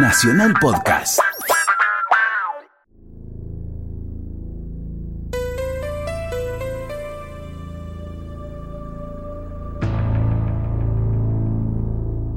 Nacional 0.00 0.54
Podcast. 0.60 1.18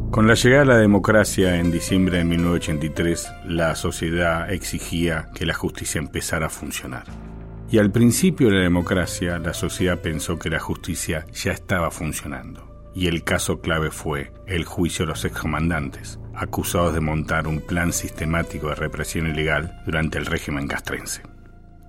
Con 0.09 0.27
la 0.27 0.33
llegada 0.33 0.61
de 0.61 0.65
la 0.65 0.77
democracia 0.77 1.57
en 1.57 1.71
diciembre 1.71 2.17
de 2.17 2.23
1983, 2.23 3.31
la 3.45 3.75
sociedad 3.75 4.51
exigía 4.51 5.29
que 5.35 5.45
la 5.45 5.53
justicia 5.53 5.99
empezara 5.99 6.47
a 6.47 6.49
funcionar. 6.49 7.03
Y 7.69 7.77
al 7.77 7.91
principio 7.91 8.47
de 8.47 8.55
la 8.55 8.63
democracia, 8.63 9.37
la 9.37 9.53
sociedad 9.53 9.99
pensó 9.99 10.39
que 10.39 10.49
la 10.49 10.59
justicia 10.59 11.27
ya 11.31 11.51
estaba 11.51 11.91
funcionando. 11.91 12.89
Y 12.95 13.05
el 13.05 13.23
caso 13.23 13.61
clave 13.61 13.91
fue 13.91 14.33
el 14.47 14.65
juicio 14.65 15.05
de 15.05 15.11
los 15.11 15.25
excomandantes, 15.25 16.19
acusados 16.35 16.93
de 16.93 17.01
montar 17.01 17.47
un 17.47 17.61
plan 17.61 17.93
sistemático 17.93 18.69
de 18.69 18.75
represión 18.75 19.27
ilegal 19.27 19.81
durante 19.85 20.17
el 20.17 20.25
régimen 20.25 20.67
castrense. 20.67 21.23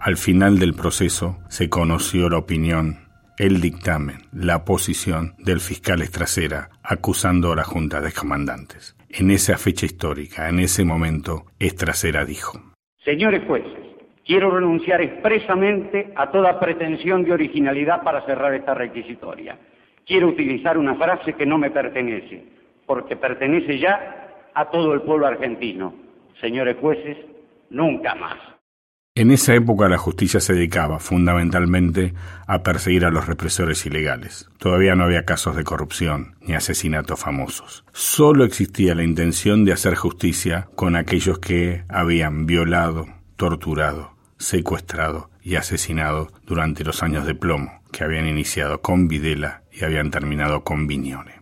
Al 0.01 0.17
final 0.17 0.59
del 0.59 0.75
proceso 0.75 1.39
se 1.49 1.69
conoció 1.69 2.29
la 2.29 2.39
opinión 2.39 3.03
el 3.39 3.61
dictamen, 3.61 4.19
la 4.33 4.65
posición 4.65 5.35
del 5.39 5.61
fiscal 5.61 6.03
Estracera 6.03 6.69
acusando 6.83 7.53
a 7.53 7.57
la 7.57 7.65
Junta 7.65 8.01
de 8.01 8.13
Comandantes. 8.13 8.95
En 9.09 9.31
esa 9.31 9.57
fecha 9.57 9.87
histórica, 9.87 10.49
en 10.49 10.59
ese 10.59 10.85
momento, 10.85 11.45
Estracera 11.59 12.25
dijo: 12.25 12.61
Señores 13.05 13.43
jueces, 13.47 13.73
quiero 14.25 14.51
renunciar 14.51 15.01
expresamente 15.01 16.13
a 16.15 16.31
toda 16.31 16.61
pretensión 16.61 17.25
de 17.25 17.33
originalidad 17.33 18.03
para 18.03 18.25
cerrar 18.27 18.55
esta 18.55 18.75
requisitoria. 18.75 19.59
Quiero 20.07 20.29
utilizar 20.29 20.79
una 20.79 20.95
frase 20.97 21.33
que 21.33 21.47
no 21.47 21.59
me 21.59 21.71
pertenece, 21.71 22.45
porque 22.87 23.17
pertenece 23.17 23.79
ya 23.79 24.22
a 24.55 24.71
todo 24.71 24.95
el 24.95 25.03
pueblo 25.03 25.27
argentino. 25.27 25.95
Señores 26.41 26.77
jueces, 26.81 27.17
nunca 27.71 28.15
más. 28.15 28.39
En 29.15 29.31
esa 29.31 29.55
época 29.55 29.91
la 29.91 29.99
justicia 29.99 30.41
se 30.41 30.55
dedicaba 30.55 30.99
fundamentalmente 30.99 32.15
a 32.47 32.63
perseguir 32.63 33.05
a 33.05 33.11
los 33.11 33.27
represores 33.27 33.85
ilegales. 33.85 34.49
Todavía 34.57 34.95
no 34.95 35.05
había 35.05 35.27
casos 35.27 35.55
de 35.55 35.65
corrupción 35.65 36.37
ni 36.41 36.55
asesinatos 36.55 37.21
famosos. 37.21 37.85
Solo 37.93 38.45
existía 38.45 38.95
la 38.95 39.05
intención 39.05 39.67
de 39.67 39.75
hacer 39.75 39.97
justicia 39.97 40.69
con 40.77 40.97
aquellos 40.97 41.39
que 41.41 41.85
habían 41.91 42.47
violado, 42.47 43.07
torturado, 43.37 44.13
secuestrado 44.39 45.29
y 45.43 45.57
asesinado 45.57 46.29
durante 46.47 46.83
los 46.83 47.03
años 47.03 47.27
de 47.27 47.35
plomo 47.35 47.83
que 47.93 48.05
habían 48.05 48.27
iniciado 48.27 48.81
con 48.81 49.09
Videla 49.09 49.63
y 49.71 49.85
habían 49.85 50.11
terminado 50.11 50.65
con 50.65 50.87
Viñone. 50.87 51.42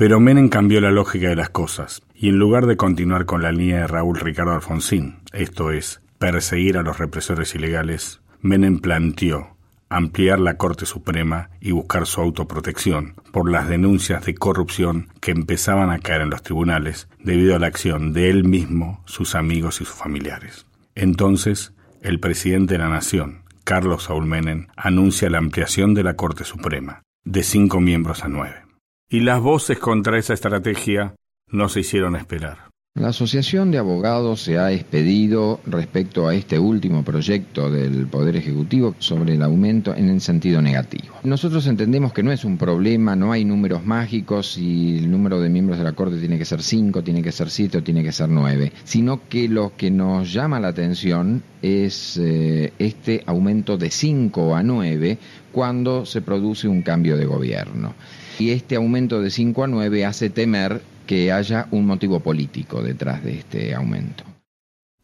Pero 0.00 0.18
Menem 0.18 0.48
cambió 0.48 0.80
la 0.80 0.90
lógica 0.90 1.28
de 1.28 1.36
las 1.36 1.50
cosas 1.50 2.00
y 2.14 2.30
en 2.30 2.38
lugar 2.38 2.64
de 2.64 2.78
continuar 2.78 3.26
con 3.26 3.42
la 3.42 3.52
línea 3.52 3.80
de 3.80 3.86
Raúl 3.86 4.18
Ricardo 4.18 4.54
Alfonsín, 4.54 5.18
esto 5.34 5.72
es, 5.72 6.00
perseguir 6.18 6.78
a 6.78 6.82
los 6.82 6.96
represores 6.96 7.54
ilegales, 7.54 8.22
Menem 8.40 8.78
planteó 8.78 9.58
ampliar 9.90 10.40
la 10.40 10.56
Corte 10.56 10.86
Suprema 10.86 11.50
y 11.60 11.72
buscar 11.72 12.06
su 12.06 12.22
autoprotección 12.22 13.12
por 13.30 13.50
las 13.50 13.68
denuncias 13.68 14.24
de 14.24 14.34
corrupción 14.34 15.08
que 15.20 15.32
empezaban 15.32 15.90
a 15.90 15.98
caer 15.98 16.22
en 16.22 16.30
los 16.30 16.42
tribunales 16.42 17.06
debido 17.18 17.54
a 17.54 17.58
la 17.58 17.66
acción 17.66 18.14
de 18.14 18.30
él 18.30 18.44
mismo, 18.44 19.02
sus 19.04 19.34
amigos 19.34 19.82
y 19.82 19.84
sus 19.84 19.96
familiares. 19.96 20.64
Entonces, 20.94 21.74
el 22.00 22.20
presidente 22.20 22.72
de 22.72 22.78
la 22.78 22.88
Nación, 22.88 23.42
Carlos 23.64 24.04
Saúl 24.04 24.24
Menem, 24.24 24.68
anuncia 24.78 25.28
la 25.28 25.36
ampliación 25.36 25.92
de 25.92 26.04
la 26.04 26.16
Corte 26.16 26.44
Suprema, 26.44 27.02
de 27.26 27.42
cinco 27.42 27.82
miembros 27.82 28.24
a 28.24 28.28
nueve. 28.28 28.69
Y 29.12 29.22
las 29.22 29.40
voces 29.40 29.80
contra 29.80 30.18
esa 30.18 30.34
estrategia 30.34 31.16
no 31.48 31.68
se 31.68 31.80
hicieron 31.80 32.14
esperar. 32.14 32.70
La 32.94 33.08
Asociación 33.08 33.72
de 33.72 33.78
Abogados 33.78 34.40
se 34.40 34.56
ha 34.56 34.70
expedido 34.70 35.58
respecto 35.66 36.28
a 36.28 36.34
este 36.36 36.60
último 36.60 37.02
proyecto 37.02 37.72
del 37.72 38.06
Poder 38.06 38.36
Ejecutivo 38.36 38.94
sobre 39.00 39.34
el 39.34 39.42
aumento 39.42 39.96
en 39.96 40.10
el 40.10 40.20
sentido 40.20 40.62
negativo. 40.62 41.12
Nosotros 41.24 41.66
entendemos 41.66 42.12
que 42.12 42.22
no 42.22 42.30
es 42.30 42.44
un 42.44 42.56
problema, 42.56 43.16
no 43.16 43.32
hay 43.32 43.44
números 43.44 43.84
mágicos 43.84 44.56
y 44.56 44.98
el 44.98 45.10
número 45.10 45.40
de 45.40 45.48
miembros 45.48 45.78
de 45.78 45.84
la 45.84 45.92
Corte 45.92 46.18
tiene 46.18 46.38
que 46.38 46.44
ser 46.44 46.62
cinco, 46.62 47.02
tiene 47.02 47.20
que 47.20 47.32
ser 47.32 47.50
siete 47.50 47.78
o 47.78 47.82
tiene 47.82 48.04
que 48.04 48.12
ser 48.12 48.28
nueve, 48.28 48.72
sino 48.84 49.28
que 49.28 49.48
lo 49.48 49.72
que 49.76 49.90
nos 49.90 50.32
llama 50.32 50.60
la 50.60 50.68
atención 50.68 51.42
es 51.62 52.16
eh, 52.16 52.72
este 52.78 53.24
aumento 53.26 53.76
de 53.76 53.90
cinco 53.90 54.54
a 54.54 54.62
nueve 54.62 55.18
cuando 55.50 56.06
se 56.06 56.22
produce 56.22 56.68
un 56.68 56.82
cambio 56.82 57.16
de 57.16 57.24
gobierno. 57.24 57.94
Y 58.40 58.52
este 58.52 58.76
aumento 58.76 59.20
de 59.20 59.28
cinco 59.28 59.64
a 59.64 59.66
nueve 59.66 60.06
hace 60.06 60.30
temer 60.30 60.80
que 61.06 61.30
haya 61.30 61.68
un 61.72 61.84
motivo 61.84 62.20
político 62.20 62.82
detrás 62.82 63.22
de 63.22 63.34
este 63.34 63.74
aumento. 63.74 64.24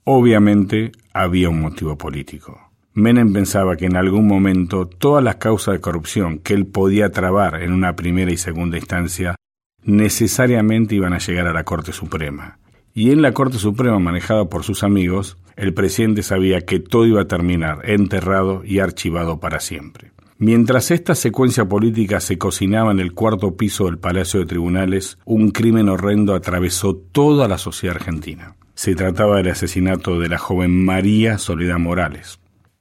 Obviamente 0.05 0.93
había 1.13 1.51
un 1.51 1.61
motivo 1.61 1.99
político. 1.99 2.59
Menem 2.95 3.35
pensaba 3.35 3.77
que 3.77 3.85
en 3.85 3.97
algún 3.97 4.27
momento 4.27 4.87
todas 4.87 5.23
las 5.23 5.37
causas 5.37 5.75
de 5.75 5.83
corrupción 5.83 6.39
que 6.39 6.55
él 6.55 6.65
podía 6.65 7.11
trabar 7.11 7.63
en 7.63 7.73
una 7.73 7.95
primera 7.95 8.33
y 8.33 8.39
segunda 8.39 8.79
instancia 8.79 9.35
necesariamente 9.83 10.95
iban 10.95 11.13
a 11.13 11.19
llegar 11.19 11.47
a 11.47 11.53
la 11.53 11.65
Corte 11.65 11.93
Suprema. 11.93 12.59
Y 12.95 13.11
en 13.11 13.21
la 13.21 13.33
Corte 13.33 13.59
Suprema, 13.59 13.99
manejada 13.99 14.47
por 14.47 14.65
sus 14.65 14.83
amigos, 14.83 15.37
el 15.57 15.75
presidente 15.75 16.23
sabía 16.23 16.63
que 16.63 16.81
todo 16.81 17.05
iba 17.05 17.21
a 17.21 17.29
terminar 17.29 17.83
enterrado 17.85 18.63
y 18.65 18.79
archivado 18.79 19.41
para 19.41 19.61
siempre. 19.61 20.16
Mientras 20.39 20.91
esta 20.91 21.15
secuencia 21.15 21.65
política 21.65 22.21
se 22.21 22.37
cocinaba 22.37 22.93
en 22.93 23.01
el 23.01 23.15
cuarto 23.15 23.57
piso 23.57 23.87
del 23.87 23.97
Palacio 23.97 24.41
de 24.41 24.47
Tribunales, 24.47 25.19
un 25.25 25.51
crimen 25.51 25.89
horrendo 25.89 26.35
atravesó 26.35 26.95
toda 26.95 27.49
la 27.49 27.57
sociedad 27.57 27.97
argentina. 27.97 28.55
Se 28.75 28.95
trataba 28.95 29.39
del 29.39 29.49
asesinato 29.49 30.21
de 30.21 30.29
la 30.29 30.37
joven 30.37 30.85
María 30.85 31.39
Soledad 31.39 31.79
Morales. 31.79 32.39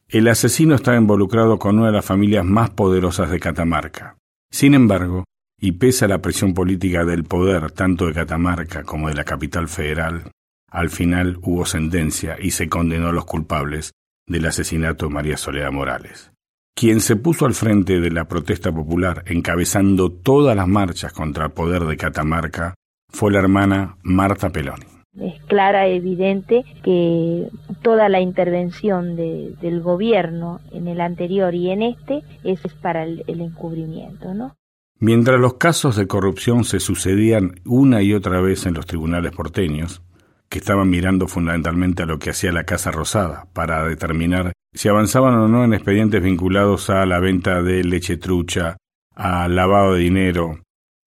El 0.10 0.28
asesino 0.28 0.76
estaba 0.76 0.98
involucrado 0.98 1.58
con 1.58 1.78
una 1.80 1.88
de 1.88 1.94
las 1.94 2.04
familias 2.04 2.44
más 2.44 2.72
poderosas 2.72 3.32
de 3.32 3.40
Catamarca. 3.40 4.18
Sin 4.52 4.74
embargo, 4.74 5.24
y 5.58 5.72
pese 5.74 6.04
a 6.04 6.10
la 6.10 6.22
presión 6.22 6.54
política 6.54 7.06
del 7.06 7.24
poder 7.24 7.72
tanto 7.72 8.08
de 8.08 8.14
Catamarca 8.14 8.84
como 8.84 9.08
de 9.08 9.16
la 9.16 9.24
capital 9.24 9.70
federal, 9.70 10.30
al 10.70 10.90
final 10.90 11.38
hubo 11.42 11.66
sentencia 11.66 12.36
y 12.38 12.52
se 12.52 12.68
condenó 12.68 13.08
a 13.08 13.14
los 13.14 13.24
culpables 13.24 13.94
del 14.28 14.46
asesinato 14.46 15.08
de 15.08 15.14
María 15.14 15.38
Soledad 15.38 15.72
Morales. 15.72 16.35
Quien 16.78 17.00
se 17.00 17.16
puso 17.16 17.46
al 17.46 17.54
frente 17.54 18.02
de 18.02 18.12
la 18.12 18.26
protesta 18.26 18.70
popular, 18.70 19.24
encabezando 19.28 20.12
todas 20.12 20.58
las 20.58 20.68
marchas 20.68 21.14
contra 21.14 21.46
el 21.46 21.52
poder 21.54 21.84
de 21.84 21.96
Catamarca, 21.96 22.76
fue 23.08 23.32
la 23.32 23.40
hermana 23.40 23.96
Marta 24.04 24.50
Peloni. 24.50 24.84
Es 25.18 25.42
clara, 25.46 25.88
evidente 25.88 26.66
que 26.84 27.48
toda 27.82 28.10
la 28.10 28.20
intervención 28.20 29.16
del 29.16 29.82
gobierno 29.82 30.60
en 30.74 30.90
el 30.90 31.00
anterior 31.00 31.56
y 31.56 31.70
en 31.70 31.82
este 31.82 32.24
es, 32.44 32.60
para 32.82 33.04
el, 33.04 33.24
el 33.28 33.40
encubrimiento, 33.40 34.34
¿no? 34.34 34.58
Mientras 35.00 35.40
los 35.40 35.54
casos 35.54 35.96
de 35.96 36.08
corrupción 36.08 36.66
se 36.66 36.82
sucedían 36.82 37.62
una 37.64 38.02
y 38.02 38.14
otra 38.14 38.42
vez 38.42 38.66
en 38.66 38.74
los 38.74 38.86
tribunales 38.86 39.32
porteños, 39.32 40.02
que 40.50 40.60
estaban 40.60 40.90
mirando 40.90 41.28
fundamentalmente 41.28 42.04
a 42.04 42.06
lo 42.06 42.20
que 42.20 42.30
hacía 42.30 42.52
la 42.52 42.64
Casa 42.66 42.92
Rosada 42.92 43.48
para 43.54 43.86
determinar 43.86 44.54
si 44.74 44.90
avanzaban 44.90 45.36
o 45.36 45.48
no 45.48 45.64
en 45.64 45.74
expedientes 45.74 46.22
vinculados 46.22 46.90
a 46.90 47.06
la 47.06 47.20
venta 47.20 47.64
de 47.64 47.84
leche 47.84 48.18
trucha, 48.18 48.78
a 49.16 49.48
lavado 49.48 49.94
de 49.94 50.02
dinero, 50.02 50.60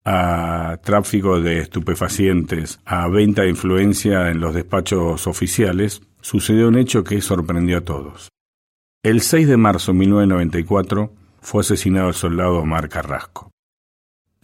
a 0.04 0.78
tráfico 0.82 1.40
de 1.40 1.58
estupefacientes, 1.58 2.80
a 2.86 3.06
venta 3.08 3.42
de 3.42 3.50
influencia 3.50 4.30
en 4.30 4.40
los 4.40 4.54
despachos 4.54 5.26
oficiales, 5.26 6.00
sucedió 6.22 6.68
un 6.68 6.78
hecho 6.78 7.04
que 7.04 7.20
sorprendió 7.20 7.78
a 7.78 7.82
todos. 7.82 8.30
El 9.02 9.20
6 9.20 9.46
de 9.46 9.56
marzo 9.58 9.92
de 9.92 9.98
1994 9.98 11.12
fue 11.40 11.60
asesinado 11.60 12.08
el 12.08 12.14
soldado 12.14 12.58
Omar 12.58 12.88
Carrasco. 12.88 13.50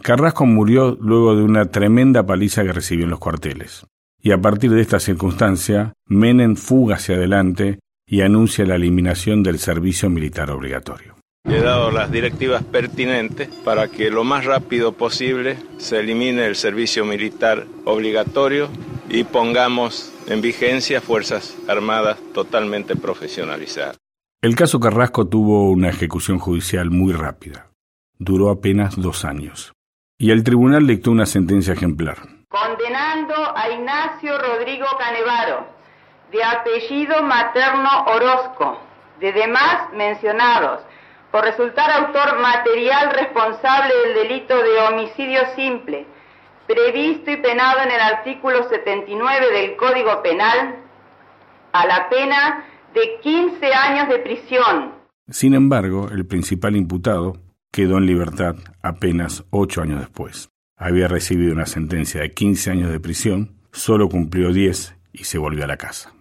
Carrasco 0.02 0.44
murió 0.44 0.98
luego 1.00 1.34
de 1.34 1.42
una 1.42 1.70
tremenda 1.70 2.26
paliza 2.26 2.62
que 2.62 2.72
recibió 2.72 3.04
en 3.04 3.10
los 3.10 3.18
cuarteles. 3.18 3.86
Y 4.24 4.32
a 4.32 4.40
partir 4.40 4.70
de 4.70 4.80
esta 4.80 5.00
circunstancia, 5.00 5.92
Menem 6.06 6.56
fuga 6.56 6.94
hacia 6.94 7.14
adelante 7.14 7.80
y 8.06 8.22
anuncia 8.22 8.64
la 8.64 8.76
eliminación 8.76 9.42
del 9.42 9.58
servicio 9.58 10.08
militar 10.08 10.50
obligatorio. 10.50 11.16
He 11.46 11.60
dado 11.60 11.90
las 11.90 12.10
directivas 12.10 12.64
pertinentes 12.64 13.48
para 13.48 13.88
que 13.88 14.10
lo 14.10 14.24
más 14.24 14.46
rápido 14.46 14.92
posible 14.92 15.58
se 15.76 16.00
elimine 16.00 16.46
el 16.46 16.56
servicio 16.56 17.04
militar 17.04 17.66
obligatorio 17.84 18.70
y 19.10 19.24
pongamos 19.24 20.10
en 20.26 20.40
vigencia 20.40 21.02
Fuerzas 21.02 21.54
Armadas 21.68 22.18
totalmente 22.32 22.96
profesionalizadas. 22.96 23.98
El 24.40 24.56
caso 24.56 24.80
Carrasco 24.80 25.28
tuvo 25.28 25.70
una 25.70 25.90
ejecución 25.90 26.38
judicial 26.38 26.90
muy 26.90 27.12
rápida. 27.12 27.72
Duró 28.18 28.48
apenas 28.48 28.96
dos 28.96 29.26
años. 29.26 29.74
Y 30.18 30.30
el 30.30 30.44
tribunal 30.44 30.86
dictó 30.86 31.10
una 31.10 31.26
sentencia 31.26 31.74
ejemplar. 31.74 32.33
Condenando 32.54 33.34
a 33.34 33.68
Ignacio 33.68 34.38
Rodrigo 34.38 34.86
Canevaro 34.96 35.66
de 36.30 36.44
apellido 36.44 37.20
materno 37.24 38.04
Orozco, 38.06 38.78
de 39.18 39.32
demás 39.32 39.92
mencionados, 39.92 40.80
por 41.32 41.42
resultar 41.42 41.90
autor 41.90 42.38
material 42.40 43.12
responsable 43.12 43.92
del 44.04 44.14
delito 44.14 44.56
de 44.56 44.78
homicidio 44.88 45.40
simple, 45.56 46.06
previsto 46.68 47.32
y 47.32 47.38
penado 47.38 47.80
en 47.82 47.90
el 47.90 48.00
artículo 48.00 48.68
79 48.68 49.50
del 49.50 49.74
Código 49.74 50.22
Penal, 50.22 50.76
a 51.72 51.86
la 51.88 52.08
pena 52.08 52.66
de 52.94 53.18
15 53.20 53.66
años 53.74 54.08
de 54.08 54.18
prisión. 54.20 54.92
Sin 55.28 55.54
embargo, 55.54 56.08
el 56.12 56.24
principal 56.24 56.76
imputado 56.76 57.32
quedó 57.72 57.98
en 57.98 58.06
libertad 58.06 58.54
apenas 58.80 59.42
ocho 59.50 59.82
años 59.82 59.98
después. 59.98 60.53
Había 60.76 61.08
recibido 61.08 61.52
una 61.52 61.66
sentencia 61.66 62.20
de 62.20 62.32
15 62.32 62.70
años 62.70 62.90
de 62.90 63.00
prisión, 63.00 63.56
solo 63.72 64.08
cumplió 64.08 64.52
10 64.52 64.96
y 65.12 65.24
se 65.24 65.38
volvió 65.38 65.64
a 65.64 65.68
la 65.68 65.76
casa. 65.76 66.12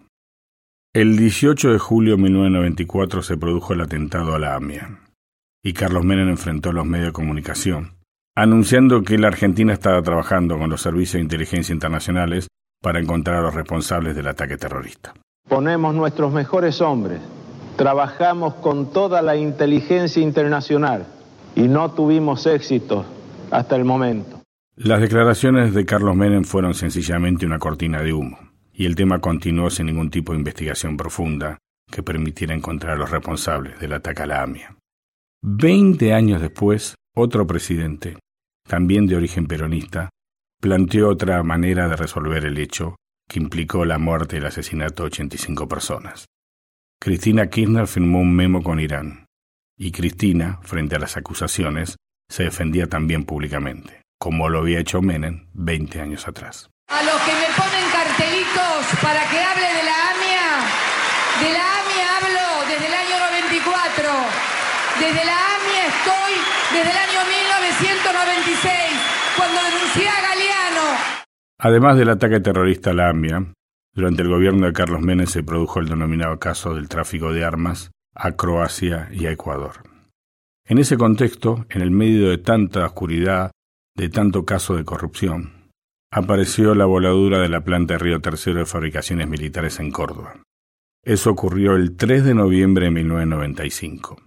El 0.94 1.18
18 1.18 1.72
de 1.74 1.80
julio 1.80 2.18
de 2.18 2.22
1994 2.22 3.24
se 3.24 3.38
produjo 3.38 3.74
el 3.74 3.82
atentado 3.82 4.36
a 4.36 4.40
la 4.40 4.56
AMIA 4.56 5.00
y 5.64 5.74
Carlos 5.74 6.04
Menem 6.04 6.30
enfrentó 6.30 6.70
a 6.70 6.74
los 6.74 6.86
medios 6.86 7.08
de 7.08 7.14
comunicación, 7.14 7.96
anunciando 8.36 9.02
que 9.02 9.18
la 9.18 9.30
Argentina 9.30 9.74
estaba 9.74 10.04
trabajando 10.04 10.60
con 10.60 10.70
los 10.70 10.82
servicios 10.82 11.14
de 11.14 11.22
inteligencia 11.22 11.74
internacionales 11.74 12.48
para 12.82 13.00
encontrar 13.00 13.38
a 13.38 13.42
los 13.42 13.56
responsables 13.56 14.16
del 14.16 14.28
ataque 14.28 14.58
terrorista. 14.58 15.14
Ponemos 15.48 15.96
nuestros 15.96 16.32
mejores 16.32 16.80
hombres, 16.82 17.22
trabajamos 17.76 18.56
con 18.56 18.92
toda 18.92 19.22
la 19.22 19.36
inteligencia 19.36 20.22
internacional 20.22 21.08
y 21.56 21.64
no 21.64 21.92
tuvimos 21.92 22.46
éxito 22.46 23.06
hasta 23.50 23.76
el 23.76 23.86
momento. 23.86 24.33
Las 24.76 25.02
declaraciones 25.02 25.76
de 25.76 25.86
Carlos 25.86 26.16
Menem 26.16 26.46
fueron 26.46 26.74
sencillamente 26.74 27.46
una 27.46 27.60
cortina 27.60 28.02
de 28.02 28.12
humo 28.12 28.40
y 28.74 28.88
el 28.88 28.96
tema 28.96 29.20
continuó 29.20 29.70
sin 29.70 29.86
ningún 29.86 30.10
tipo 30.10 30.32
de 30.32 30.40
investigación 30.40 30.98
profunda 30.98 31.60
que 31.92 32.02
permitiera 32.02 32.56
encontrar 32.56 32.94
a 32.94 32.98
los 32.98 33.12
responsables 33.12 33.80
del 33.80 33.94
ataque 33.94 34.24
a 34.24 34.26
la 34.26 34.42
AMIA. 34.42 34.76
Veinte 35.44 36.14
años 36.14 36.42
después, 36.42 36.96
otro 37.16 37.46
presidente, 37.46 38.18
también 38.68 39.06
de 39.06 39.16
origen 39.16 39.46
peronista, 39.46 40.10
planteó 40.60 41.10
otra 41.10 41.44
manera 41.44 41.88
de 41.88 41.96
resolver 41.96 42.44
el 42.44 42.58
hecho 42.58 42.96
que 43.30 43.40
implicó 43.40 43.86
la 43.86 44.00
muerte 44.00 44.38
y 44.38 44.40
el 44.40 44.48
asesinato 44.48 45.04
de 45.04 45.08
85 45.08 45.68
personas. 45.68 46.26
Cristina 47.00 47.48
Kirchner 47.48 47.86
firmó 47.86 48.22
un 48.22 48.36
memo 48.36 48.64
con 48.64 48.80
Irán, 48.80 49.28
y 49.78 49.92
Cristina, 49.92 50.60
frente 50.64 50.96
a 50.96 51.00
las 51.00 51.16
acusaciones, 51.16 51.96
se 52.28 52.46
defendía 52.46 52.88
también 52.88 53.26
públicamente, 53.26 54.03
como 54.24 54.48
lo 54.48 54.60
había 54.60 54.80
hecho 54.80 55.02
Menem 55.02 55.48
20 55.52 56.00
años 56.00 56.26
atrás. 56.30 56.70
A 56.88 57.04
los 57.04 57.20
que 57.28 57.34
me 57.34 57.50
ponen 57.60 57.84
cartelitos 57.92 58.80
para 59.04 59.20
que 59.30 59.38
hable 59.38 59.68
de 59.68 59.84
la 59.84 59.98
AMIA, 60.16 60.48
de 61.44 61.50
la 61.52 61.66
AMIA 61.84 62.08
hablo 62.16 62.48
desde 62.72 62.88
el 62.88 62.94
año 62.94 63.20
94. 63.20 64.04
Desde 65.02 65.26
la 65.26 65.36
AMIA 65.36 65.84
estoy 65.92 66.34
desde 66.72 66.92
el 66.92 67.00
año 67.04 67.20
1996, 67.36 68.72
cuando 69.36 69.60
denuncié 69.62 70.08
a 70.08 70.22
Galeano. 70.22 70.88
Además 71.60 71.98
del 71.98 72.10
ataque 72.10 72.40
terrorista 72.40 72.92
a 72.92 72.94
la 72.94 73.10
AMIA, 73.10 73.44
durante 73.94 74.22
el 74.22 74.30
gobierno 74.30 74.68
de 74.68 74.72
Carlos 74.72 75.02
Menem 75.02 75.28
se 75.28 75.44
produjo 75.44 75.82
el 75.82 75.90
denominado 75.90 76.40
caso 76.40 76.74
del 76.76 76.88
tráfico 76.88 77.34
de 77.34 77.44
armas 77.44 77.92
a 78.16 78.32
Croacia 78.38 79.10
y 79.12 79.26
a 79.26 79.32
Ecuador. 79.32 79.84
En 80.66 80.78
ese 80.78 80.96
contexto, 80.96 81.66
en 81.68 81.82
el 81.82 81.92
medio 81.92 82.30
de 82.30 82.38
tanta 82.38 82.86
oscuridad, 82.86 83.52
de 83.96 84.10
tanto 84.10 84.46
caso 84.46 84.76
de 84.76 84.86
corrupción, 84.86 85.70
apareció 86.12 86.76
la 86.76 86.86
voladura 86.86 87.40
de 87.40 87.50
la 87.50 87.64
planta 87.64 87.96
de 87.96 88.00
Río 88.00 88.22
Tercero 88.22 88.60
de 88.60 88.66
fabricaciones 88.66 89.28
militares 89.28 89.80
en 89.80 89.92
Córdoba. 89.92 90.42
Eso 91.04 91.32
ocurrió 91.32 91.76
el 91.76 91.96
3 91.96 92.24
de 92.24 92.34
noviembre 92.34 92.86
de 92.86 92.92
1995. 92.92 94.22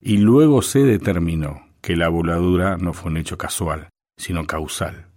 Y 0.00 0.18
luego 0.18 0.62
se 0.62 0.80
determinó 0.80 1.66
que 1.80 1.96
la 1.96 2.08
voladura 2.08 2.76
no 2.78 2.92
fue 2.92 3.10
un 3.10 3.18
hecho 3.18 3.36
casual, 3.38 3.90
sino 4.16 4.46
causal. 4.46 5.08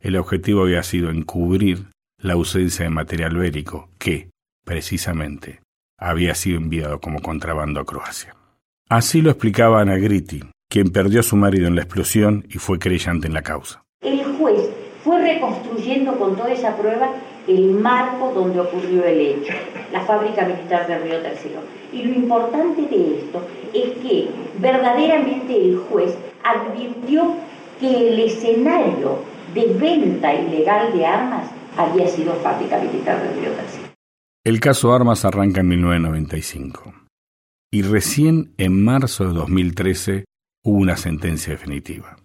El 0.00 0.16
objetivo 0.16 0.62
había 0.62 0.82
sido 0.82 1.10
encubrir 1.10 1.90
la 2.18 2.34
ausencia 2.34 2.84
de 2.84 2.90
material 2.90 3.36
bélico 3.36 3.90
que, 3.98 4.30
precisamente, 4.64 5.60
había 5.98 6.34
sido 6.34 6.58
enviado 6.58 7.00
como 7.00 7.20
contrabando 7.20 7.80
a 7.80 7.84
Croacia. 7.84 8.34
Así 8.88 9.20
lo 9.20 9.30
explicaba 9.30 9.80
Ana 9.80 9.96
Gritti, 9.96 10.42
quien 10.68 10.90
perdió 10.90 11.20
a 11.20 11.22
su 11.22 11.36
marido 11.36 11.68
en 11.68 11.76
la 11.76 11.82
explosión 11.82 12.44
y 12.48 12.58
fue 12.58 12.78
creyente 12.78 13.26
en 13.26 13.34
la 13.34 13.42
causa. 13.42 13.84
El 14.00 14.22
juez 14.36 14.68
fue 15.04 15.20
reconstruyendo 15.20 16.18
con 16.18 16.36
toda 16.36 16.52
esa 16.52 16.76
prueba 16.76 17.10
el 17.46 17.70
marco 17.70 18.32
donde 18.34 18.60
ocurrió 18.60 19.04
el 19.04 19.20
hecho, 19.20 19.52
la 19.92 20.00
fábrica 20.00 20.44
militar 20.44 20.86
de 20.88 20.98
Río 20.98 21.20
Tercero. 21.20 21.60
Y 21.92 22.02
lo 22.02 22.14
importante 22.14 22.82
de 22.82 23.18
esto 23.18 23.46
es 23.72 23.92
que 24.02 24.28
verdaderamente 24.58 25.54
el 25.54 25.78
juez 25.78 26.16
advirtió 26.42 27.36
que 27.78 28.08
el 28.08 28.18
escenario 28.18 29.18
de 29.54 29.66
venta 29.74 30.34
ilegal 30.34 30.92
de 30.92 31.06
armas 31.06 31.50
había 31.76 32.08
sido 32.08 32.34
fábrica 32.34 32.78
militar 32.78 33.22
de 33.22 33.40
Río 33.40 33.50
Tercero. 33.52 33.86
El 34.44 34.60
caso 34.60 34.92
Armas 34.92 35.24
arranca 35.24 35.60
en 35.60 35.68
1995 35.68 36.94
y 37.72 37.82
recién 37.82 38.54
en 38.58 38.84
marzo 38.84 39.26
de 39.26 39.34
2013 39.34 40.24
hubo 40.66 40.78
una 40.78 40.96
sentencia 40.96 41.52
definitiva. 41.52 42.16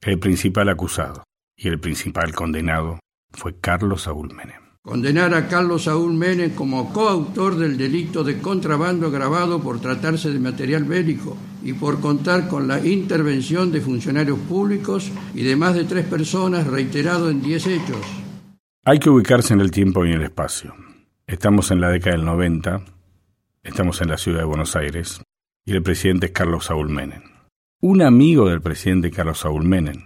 El 0.00 0.18
principal 0.18 0.70
acusado, 0.70 1.24
y 1.54 1.68
el 1.68 1.78
principal 1.78 2.34
condenado 2.34 2.98
fue 3.30 3.60
Carlos 3.60 4.02
Saúl 4.02 4.34
Menem. 4.34 4.62
Condenar 4.82 5.34
a 5.34 5.48
Carlos 5.48 5.84
Saúl 5.84 6.14
Menem 6.14 6.54
como 6.54 6.90
coautor 6.94 7.56
del 7.56 7.76
delito 7.76 8.24
de 8.24 8.38
contrabando 8.38 9.08
agravado 9.08 9.60
por 9.60 9.80
tratarse 9.80 10.30
de 10.30 10.38
material 10.38 10.84
bélico 10.84 11.36
y 11.62 11.74
por 11.74 12.00
contar 12.00 12.48
con 12.48 12.68
la 12.68 12.80
intervención 12.86 13.70
de 13.70 13.82
funcionarios 13.82 14.38
públicos 14.38 15.12
y 15.34 15.42
de 15.42 15.56
más 15.56 15.74
de 15.74 15.84
tres 15.84 16.06
personas 16.06 16.66
reiterado 16.66 17.28
en 17.28 17.42
diez 17.42 17.66
hechos. 17.66 18.00
Hay 18.86 18.98
que 18.98 19.10
ubicarse 19.10 19.52
en 19.52 19.60
el 19.60 19.70
tiempo 19.70 20.06
y 20.06 20.12
en 20.12 20.20
el 20.20 20.22
espacio. 20.22 20.74
Estamos 21.26 21.70
en 21.70 21.82
la 21.82 21.90
década 21.90 22.16
del 22.16 22.24
90, 22.24 22.80
estamos 23.62 24.00
en 24.00 24.08
la 24.08 24.16
ciudad 24.16 24.38
de 24.38 24.46
Buenos 24.46 24.74
Aires 24.74 25.20
y 25.66 25.72
el 25.72 25.82
presidente 25.82 26.26
es 26.26 26.32
Carlos 26.32 26.64
Saúl 26.64 26.88
Menem. 26.88 27.37
Un 27.80 28.02
amigo 28.02 28.48
del 28.48 28.60
presidente 28.60 29.12
Carlos 29.12 29.38
Saúl 29.38 29.64
Menem, 29.64 30.02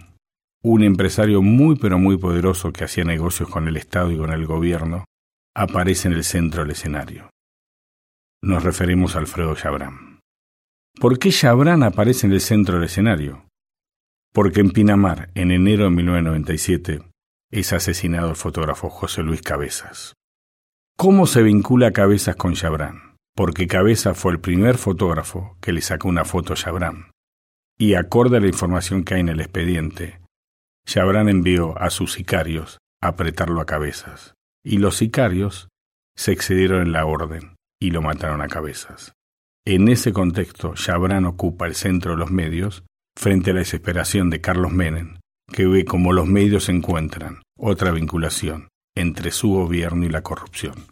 un 0.61 0.83
empresario 0.83 1.41
muy 1.41 1.75
pero 1.75 1.97
muy 1.97 2.17
poderoso 2.17 2.71
que 2.71 2.83
hacía 2.83 3.03
negocios 3.03 3.49
con 3.49 3.67
el 3.67 3.77
Estado 3.77 4.11
y 4.11 4.17
con 4.17 4.31
el 4.31 4.45
gobierno, 4.45 5.05
aparece 5.55 6.07
en 6.07 6.13
el 6.13 6.23
centro 6.23 6.61
del 6.61 6.73
escenario. 6.73 7.31
Nos 8.43 8.61
referimos 8.61 9.15
a 9.15 9.19
Alfredo 9.19 9.55
Chabrán. 9.55 10.19
¿Por 10.99 11.17
qué 11.17 11.31
Chabrán 11.31 11.81
aparece 11.81 12.27
en 12.27 12.33
el 12.33 12.41
centro 12.41 12.75
del 12.75 12.83
escenario? 12.83 13.47
Porque 14.31 14.61
en 14.61 14.69
Pinamar, 14.69 15.31
en 15.33 15.49
enero 15.49 15.85
de 15.85 15.89
1997, 15.89 17.01
es 17.51 17.73
asesinado 17.73 18.29
el 18.29 18.35
fotógrafo 18.35 18.91
José 18.91 19.23
Luis 19.23 19.41
Cabezas. 19.41 20.13
¿Cómo 20.95 21.25
se 21.25 21.41
vincula 21.41 21.89
Cabezas 21.89 22.35
con 22.35 22.53
Chabrán? 22.53 23.15
Porque 23.35 23.65
Cabezas 23.65 24.15
fue 24.15 24.33
el 24.33 24.39
primer 24.39 24.77
fotógrafo 24.77 25.57
que 25.59 25.71
le 25.71 25.81
sacó 25.81 26.07
una 26.07 26.23
foto 26.23 26.53
a 26.53 26.55
Chabrán. 26.55 27.12
Y 27.83 27.95
acorde 27.95 28.37
a 28.37 28.39
la 28.39 28.47
información 28.47 29.03
que 29.03 29.15
hay 29.15 29.19
en 29.19 29.27
el 29.27 29.41
expediente, 29.41 30.21
Chabrán 30.87 31.27
envió 31.27 31.77
a 31.77 31.89
sus 31.89 32.13
sicarios 32.13 32.77
a 33.01 33.09
apretarlo 33.09 33.59
a 33.59 33.65
cabezas, 33.65 34.35
y 34.63 34.77
los 34.77 34.95
sicarios 34.95 35.67
se 36.15 36.31
excedieron 36.31 36.81
en 36.81 36.93
la 36.93 37.05
orden 37.05 37.57
y 37.81 37.91
lo 37.91 38.01
mataron 38.01 38.41
a 38.41 38.47
cabezas. 38.47 39.11
En 39.65 39.89
ese 39.89 40.13
contexto, 40.13 40.75
Chabrán 40.75 41.25
ocupa 41.25 41.65
el 41.65 41.75
centro 41.75 42.11
de 42.11 42.19
los 42.19 42.31
medios 42.31 42.85
frente 43.17 43.51
a 43.51 43.53
la 43.53 43.59
desesperación 43.59 44.29
de 44.29 44.39
Carlos 44.39 44.71
Menem, 44.71 45.17
que 45.51 45.67
ve 45.67 45.83
cómo 45.83 46.13
los 46.13 46.25
medios 46.25 46.69
encuentran 46.69 47.41
otra 47.59 47.91
vinculación 47.91 48.69
entre 48.95 49.29
su 49.31 49.49
gobierno 49.49 50.05
y 50.05 50.09
la 50.09 50.21
corrupción. 50.21 50.85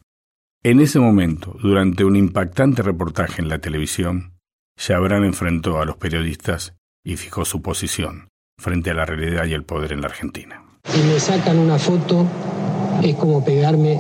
En 0.61 0.81
ese 0.81 0.99
momento, 0.99 1.55
durante 1.63 2.03
un 2.03 2.17
impactante 2.17 2.81
reportaje 2.81 3.41
en 3.41 3.47
la 3.47 3.59
televisión, 3.59 4.33
Chabrán 4.77 5.23
enfrentó 5.23 5.79
a 5.79 5.85
los 5.85 5.95
periodistas 5.95 6.75
y 7.03 7.17
fijó 7.17 7.45
su 7.45 7.61
posición, 7.61 8.29
frente 8.59 8.91
a 8.91 8.93
la 8.93 9.05
realidad 9.05 9.45
y 9.45 9.53
el 9.53 9.63
poder 9.63 9.93
en 9.93 10.01
la 10.01 10.07
Argentina. 10.07 10.63
Si 10.85 11.01
me 11.03 11.19
sacan 11.19 11.57
una 11.59 11.77
foto, 11.77 12.25
es 13.03 13.15
como 13.15 13.43
pegarme 13.43 13.99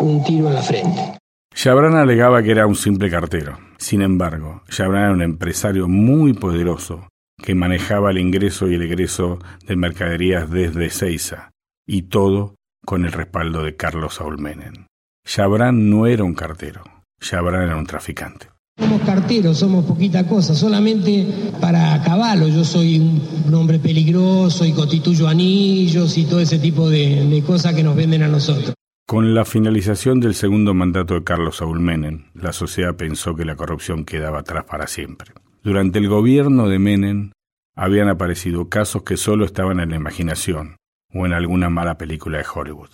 un 0.00 0.22
tiro 0.24 0.48
en 0.48 0.54
la 0.54 0.62
frente. 0.62 1.18
Chabran 1.54 1.96
alegaba 1.96 2.42
que 2.42 2.52
era 2.52 2.66
un 2.66 2.76
simple 2.76 3.10
cartero. 3.10 3.58
Sin 3.78 4.02
embargo, 4.02 4.62
Chabran 4.68 5.02
era 5.04 5.12
un 5.12 5.22
empresario 5.22 5.88
muy 5.88 6.32
poderoso 6.32 7.08
que 7.42 7.54
manejaba 7.54 8.10
el 8.10 8.18
ingreso 8.18 8.68
y 8.68 8.74
el 8.74 8.82
egreso 8.82 9.38
de 9.66 9.76
mercaderías 9.76 10.50
desde 10.50 10.86
Ezeiza, 10.86 11.50
y 11.86 12.02
todo 12.02 12.54
con 12.84 13.04
el 13.04 13.12
respaldo 13.12 13.62
de 13.62 13.76
Carlos 13.76 14.14
Saúl 14.14 14.38
Menem. 14.38 14.86
Chabran 15.26 15.90
no 15.90 16.06
era 16.06 16.24
un 16.24 16.34
cartero, 16.34 16.82
Chabran 17.20 17.62
era 17.62 17.76
un 17.76 17.86
traficante. 17.86 18.48
Somos 18.78 19.02
carteros, 19.02 19.58
somos 19.58 19.84
poquita 19.84 20.26
cosa, 20.26 20.54
solamente 20.54 21.26
para 21.60 22.02
caballo. 22.02 22.48
Yo 22.48 22.64
soy 22.64 22.98
un 22.98 23.54
hombre 23.54 23.78
peligroso 23.78 24.64
y 24.64 24.72
constituyo 24.72 25.28
anillos 25.28 26.16
y 26.16 26.24
todo 26.24 26.40
ese 26.40 26.58
tipo 26.58 26.88
de, 26.88 27.26
de 27.26 27.42
cosas 27.42 27.74
que 27.74 27.82
nos 27.82 27.96
venden 27.96 28.22
a 28.22 28.28
nosotros. 28.28 28.74
Con 29.06 29.34
la 29.34 29.44
finalización 29.44 30.20
del 30.20 30.34
segundo 30.34 30.74
mandato 30.74 31.14
de 31.14 31.24
Carlos 31.24 31.56
Saúl 31.56 31.80
Menem, 31.80 32.24
la 32.34 32.52
sociedad 32.52 32.94
pensó 32.94 33.34
que 33.34 33.44
la 33.44 33.56
corrupción 33.56 34.04
quedaba 34.04 34.40
atrás 34.40 34.64
para 34.64 34.86
siempre. 34.86 35.32
Durante 35.62 35.98
el 35.98 36.08
gobierno 36.08 36.68
de 36.68 36.78
Menem 36.78 37.32
habían 37.74 38.08
aparecido 38.08 38.68
casos 38.68 39.04
que 39.04 39.16
solo 39.16 39.44
estaban 39.44 39.80
en 39.80 39.90
la 39.90 39.96
imaginación, 39.96 40.76
o 41.12 41.26
en 41.26 41.32
alguna 41.32 41.70
mala 41.70 41.96
película 41.96 42.38
de 42.38 42.46
Hollywood. 42.52 42.90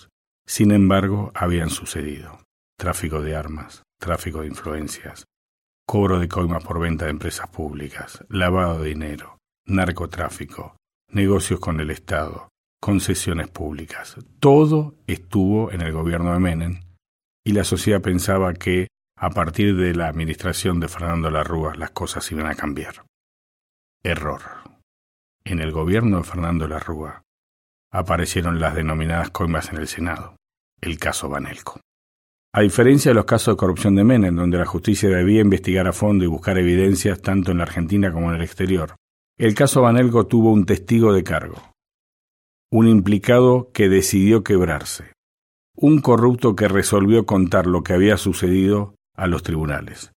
Sin 0.47 0.71
embargo, 0.71 1.33
habían 1.35 1.71
sucedido 1.71 2.41
tráfico 2.77 3.23
de 3.23 3.35
armas, 3.35 3.83
tráfico 3.99 4.43
de 4.43 4.49
influencias, 4.49 5.25
cobro 5.87 6.19
de 6.19 6.29
coimas 6.29 6.65
por 6.65 6.81
venta 6.81 7.05
de 7.05 7.13
empresas 7.13 7.49
públicas, 7.49 8.25
lavado 8.29 8.83
de 8.83 8.89
dinero, 8.91 9.39
narcotráfico, 9.67 10.77
negocios 11.09 11.61
con 11.61 11.81
el 11.81 11.91
Estado, 11.91 12.49
concesiones 12.81 13.49
públicas. 13.49 14.17
Todo 14.41 14.95
estuvo 15.07 15.71
en 15.73 15.81
el 15.81 15.93
gobierno 15.93 16.33
de 16.33 16.41
Menem 16.41 16.81
y 17.45 17.53
la 17.53 17.65
sociedad 17.65 18.01
pensaba 18.01 18.55
que 18.55 18.89
a 19.17 19.31
partir 19.31 19.77
de 19.77 19.95
la 19.95 20.09
administración 20.09 20.81
de 20.81 20.89
Fernando 20.89 21.31
Larrúa 21.31 21.75
las 21.77 21.91
cosas 21.91 22.31
iban 22.33 22.47
a 22.47 22.55
cambiar. 22.55 23.05
Error. 24.03 24.43
En 25.45 25.61
el 25.61 25.73
gobierno 25.73 26.19
de 26.19 26.25
Fernando 26.25 26.67
Larrúa 26.67 27.23
aparecieron 27.93 28.61
las 28.61 28.75
denominadas 28.75 29.31
coimas 29.31 29.71
en 29.71 29.79
el 29.79 29.89
Senado, 29.89 30.37
el 30.81 30.99
caso 30.99 31.29
Banelco. 31.29 31.81
A 32.57 32.61
diferencia 32.61 33.11
de 33.11 33.17
los 33.17 33.25
casos 33.25 33.55
de 33.55 33.57
corrupción 33.57 33.97
de 33.97 34.05
Menem, 34.05 34.37
donde 34.37 34.59
la 34.59 34.65
justicia 34.65 35.09
debía 35.09 35.41
investigar 35.41 35.89
a 35.89 35.93
fondo 35.93 36.23
y 36.23 36.29
buscar 36.29 36.57
evidencias 36.57 37.21
tanto 37.21 37.51
en 37.51 37.59
la 37.59 37.65
Argentina 37.65 38.13
como 38.13 38.31
en 38.31 38.37
el 38.37 38.43
exterior, 38.43 38.95
el 39.37 39.57
caso 39.57 39.83
Banelco 39.83 40.29
tuvo 40.29 40.53
un 40.53 40.65
testigo 40.65 41.13
de 41.13 41.25
cargo, 41.25 41.61
un 42.71 42.87
implicado 42.87 43.73
que 43.75 43.89
decidió 43.89 44.45
quebrarse, 44.45 45.15
un 45.75 46.01
corrupto 46.01 46.55
que 46.55 46.69
resolvió 46.69 47.27
contar 47.27 47.67
lo 47.67 47.83
que 47.83 47.93
había 47.93 48.17
sucedido 48.19 48.95
a 49.17 49.27
los 49.27 49.43
tribunales. 49.43 50.13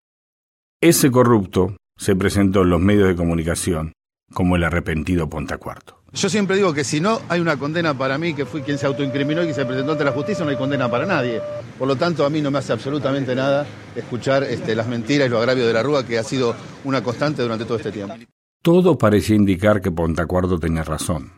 Ese 0.81 1.11
corrupto 1.11 1.77
se 1.97 2.17
presentó 2.17 2.63
en 2.63 2.69
los 2.69 2.81
medios 2.81 3.07
de 3.07 3.15
comunicación 3.15 3.93
como 4.33 4.57
el 4.57 4.65
arrepentido 4.65 5.29
Pontacuarto. 5.29 6.03
Yo 6.15 6.29
siempre 6.29 6.55
digo 6.55 6.73
que 6.73 6.85
si 6.85 7.01
no 7.01 7.19
hay 7.27 7.41
una 7.41 7.57
condena 7.57 7.93
para 7.97 8.17
mí, 8.17 8.33
que 8.33 8.45
fui 8.45 8.61
quien 8.61 8.77
se 8.77 8.85
autoincriminó 8.85 9.43
y 9.43 9.47
que 9.47 9.53
se 9.53 9.65
presentó 9.65 9.91
ante 9.91 10.05
la 10.05 10.13
justicia, 10.13 10.45
no 10.45 10.51
hay 10.51 10.55
condena 10.55 10.89
para 10.89 11.05
nadie. 11.05 11.41
Por 11.77 11.89
lo 11.89 11.97
tanto, 11.97 12.25
a 12.25 12.29
mí 12.29 12.41
no 12.41 12.49
me 12.51 12.59
hace 12.59 12.71
absolutamente 12.71 13.35
nada 13.35 13.67
escuchar 13.97 14.43
este, 14.43 14.75
las 14.75 14.87
mentiras 14.87 15.27
y 15.27 15.29
los 15.29 15.39
agravios 15.39 15.67
de 15.67 15.73
la 15.73 15.83
Rúa, 15.83 16.05
que 16.05 16.17
ha 16.17 16.23
sido 16.23 16.55
una 16.85 17.03
constante 17.03 17.41
durante 17.41 17.65
todo 17.65 17.77
este 17.77 17.91
tiempo. 17.91 18.15
Todo 18.61 18.97
parecía 18.97 19.35
indicar 19.35 19.81
que 19.81 19.91
Pontacuardo 19.91 20.57
tenía 20.57 20.85
razón. 20.85 21.33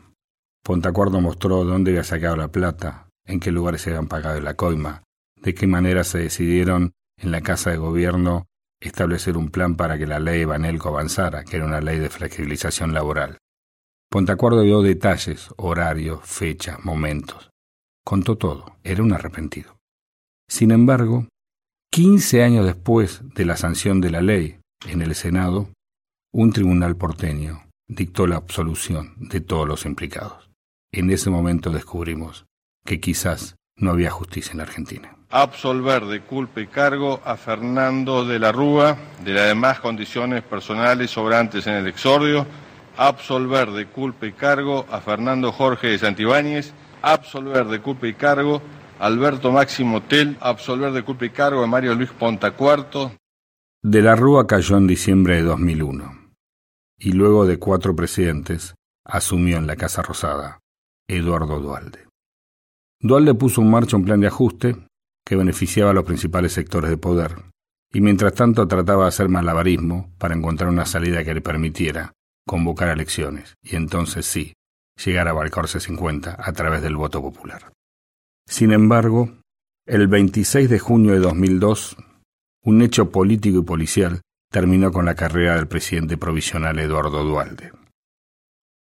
Pontacuardo 0.64 1.22
mostró 1.22 1.64
dónde 1.64 1.90
había 1.92 2.04
sacado 2.04 2.36
la 2.36 2.50
plata, 2.50 3.10
en 3.26 3.40
qué 3.40 3.50
lugares 3.50 3.82
se 3.82 3.90
habían 3.90 4.08
pagado 4.08 4.40
la 4.42 4.54
coima, 4.54 5.02
de 5.42 5.56
qué 5.56 5.66
manera 5.66 6.04
se 6.04 6.20
decidieron 6.20 6.94
en 7.18 7.32
la 7.32 7.42
Casa 7.42 7.72
de 7.72 7.78
Gobierno 7.78 8.46
establecer 8.80 9.38
un 9.38 9.50
plan 9.50 9.76
para 9.76 9.98
que 9.98 10.06
la 10.06 10.20
ley 10.20 10.46
Banelco 10.46 10.90
avanzara, 10.90 11.44
que 11.44 11.56
era 11.58 11.66
una 11.66 11.82
ley 11.82 11.98
de 11.98 12.10
flexibilización 12.10 12.94
laboral. 12.94 13.40
Pontacuardo 14.10 14.62
dio 14.62 14.82
detalles, 14.82 15.50
horarios, 15.58 16.22
fechas, 16.24 16.84
momentos. 16.86 17.50
Contó 18.06 18.38
todo, 18.38 18.78
era 18.84 19.04
un 19.04 19.12
arrepentido. 19.12 19.78
Sin 20.50 20.72
embargo, 20.72 21.28
15 21.92 22.42
años 22.42 22.66
después 22.66 23.22
de 23.36 23.44
la 23.44 23.58
sanción 23.58 24.00
de 24.00 24.12
la 24.12 24.22
ley 24.22 24.60
en 24.88 25.02
el 25.02 25.14
Senado, 25.14 25.70
un 26.34 26.54
tribunal 26.54 26.96
porteño 26.96 27.68
dictó 27.90 28.28
la 28.28 28.38
absolución 28.38 29.16
de 29.18 29.42
todos 29.42 29.68
los 29.68 29.86
implicados. 29.86 30.50
En 30.94 31.10
ese 31.12 31.30
momento 31.30 31.70
descubrimos 31.72 32.46
que 32.86 33.02
quizás 33.02 33.56
no 33.76 33.92
había 33.92 34.10
justicia 34.10 34.52
en 34.52 34.60
la 34.60 34.64
Argentina. 34.64 35.16
Absolver 35.30 36.06
de 36.06 36.22
culpa 36.22 36.62
y 36.62 36.68
cargo 36.68 37.20
a 37.26 37.36
Fernando 37.36 38.24
de 38.24 38.40
la 38.40 38.54
Rúa 38.54 38.98
de 39.26 39.34
las 39.34 39.48
demás 39.48 39.82
condiciones 39.82 40.44
personales 40.44 41.12
sobrantes 41.12 41.68
en 41.68 41.74
el 41.74 41.88
exordio 41.88 42.48
absolver 42.98 43.72
de 43.72 43.86
culpa 43.86 44.26
y 44.26 44.34
cargo 44.34 44.86
a 44.90 45.00
Fernando 45.00 45.52
Jorge 45.52 45.88
de 45.88 46.00
Santibáñez, 46.00 46.74
absolver 47.02 47.68
de 47.68 47.80
culpa 47.80 48.08
y 48.08 48.14
cargo 48.16 48.62
a 49.00 49.06
Alberto 49.06 49.52
Máximo 49.52 50.02
Tel, 50.02 50.38
absolver 50.42 50.92
de 50.92 51.04
culpa 51.04 51.26
y 51.26 51.30
cargo 51.30 51.64
a 51.64 51.68
Mario 51.68 51.96
Luis 51.96 52.10
Pontacuarto. 52.10 53.12
De 53.84 54.02
la 54.02 54.16
Rúa 54.16 54.48
cayó 54.48 54.78
en 54.78 54.88
diciembre 54.88 55.36
de 55.36 55.44
2001 55.44 56.32
y 57.00 57.12
luego 57.12 57.46
de 57.46 57.60
cuatro 57.60 57.96
presidentes 57.96 58.76
asumió 59.06 59.58
en 59.58 59.68
la 59.68 59.76
Casa 59.76 60.02
Rosada 60.02 60.60
Eduardo 61.08 61.60
Dualde. 61.60 62.08
Dualde 63.00 63.36
puso 63.36 63.62
en 63.62 63.70
marcha 63.70 63.96
un 63.96 64.06
plan 64.06 64.20
de 64.20 64.28
ajuste 64.28 64.76
que 65.24 65.36
beneficiaba 65.36 65.92
a 65.92 65.94
los 65.94 66.04
principales 66.04 66.54
sectores 66.54 66.90
de 66.90 66.98
poder 66.98 67.36
y 67.94 68.02
mientras 68.02 68.34
tanto 68.34 68.68
trataba 68.68 69.04
de 69.04 69.10
hacer 69.10 69.30
malabarismo 69.30 70.12
para 70.18 70.36
encontrar 70.36 70.70
una 70.70 70.86
salida 70.86 71.24
que 71.24 71.36
le 71.36 71.42
permitiera 71.42 72.14
convocar 72.48 72.90
elecciones 72.90 73.54
y 73.62 73.76
entonces 73.76 74.26
sí, 74.26 74.54
llegar 75.06 75.28
a 75.28 75.34
Balcarce 75.34 75.80
50 75.80 76.38
a 76.40 76.54
través 76.54 76.82
del 76.82 76.96
voto 76.96 77.22
popular. 77.22 77.72
Sin 78.48 78.72
embargo, 78.72 79.38
el 79.86 80.08
26 80.08 80.70
de 80.70 80.80
junio 80.80 81.14
de 81.14 81.20
2002, 81.20 81.98
un 82.64 82.82
hecho 82.82 83.12
político 83.12 83.60
y 83.60 83.64
policial 83.64 84.22
terminó 84.50 84.92
con 84.92 85.06
la 85.06 85.16
carrera 85.16 85.56
del 85.56 85.68
presidente 85.68 86.18
provisional 86.18 86.80
Eduardo 86.80 87.24
Dualde. 87.24 87.72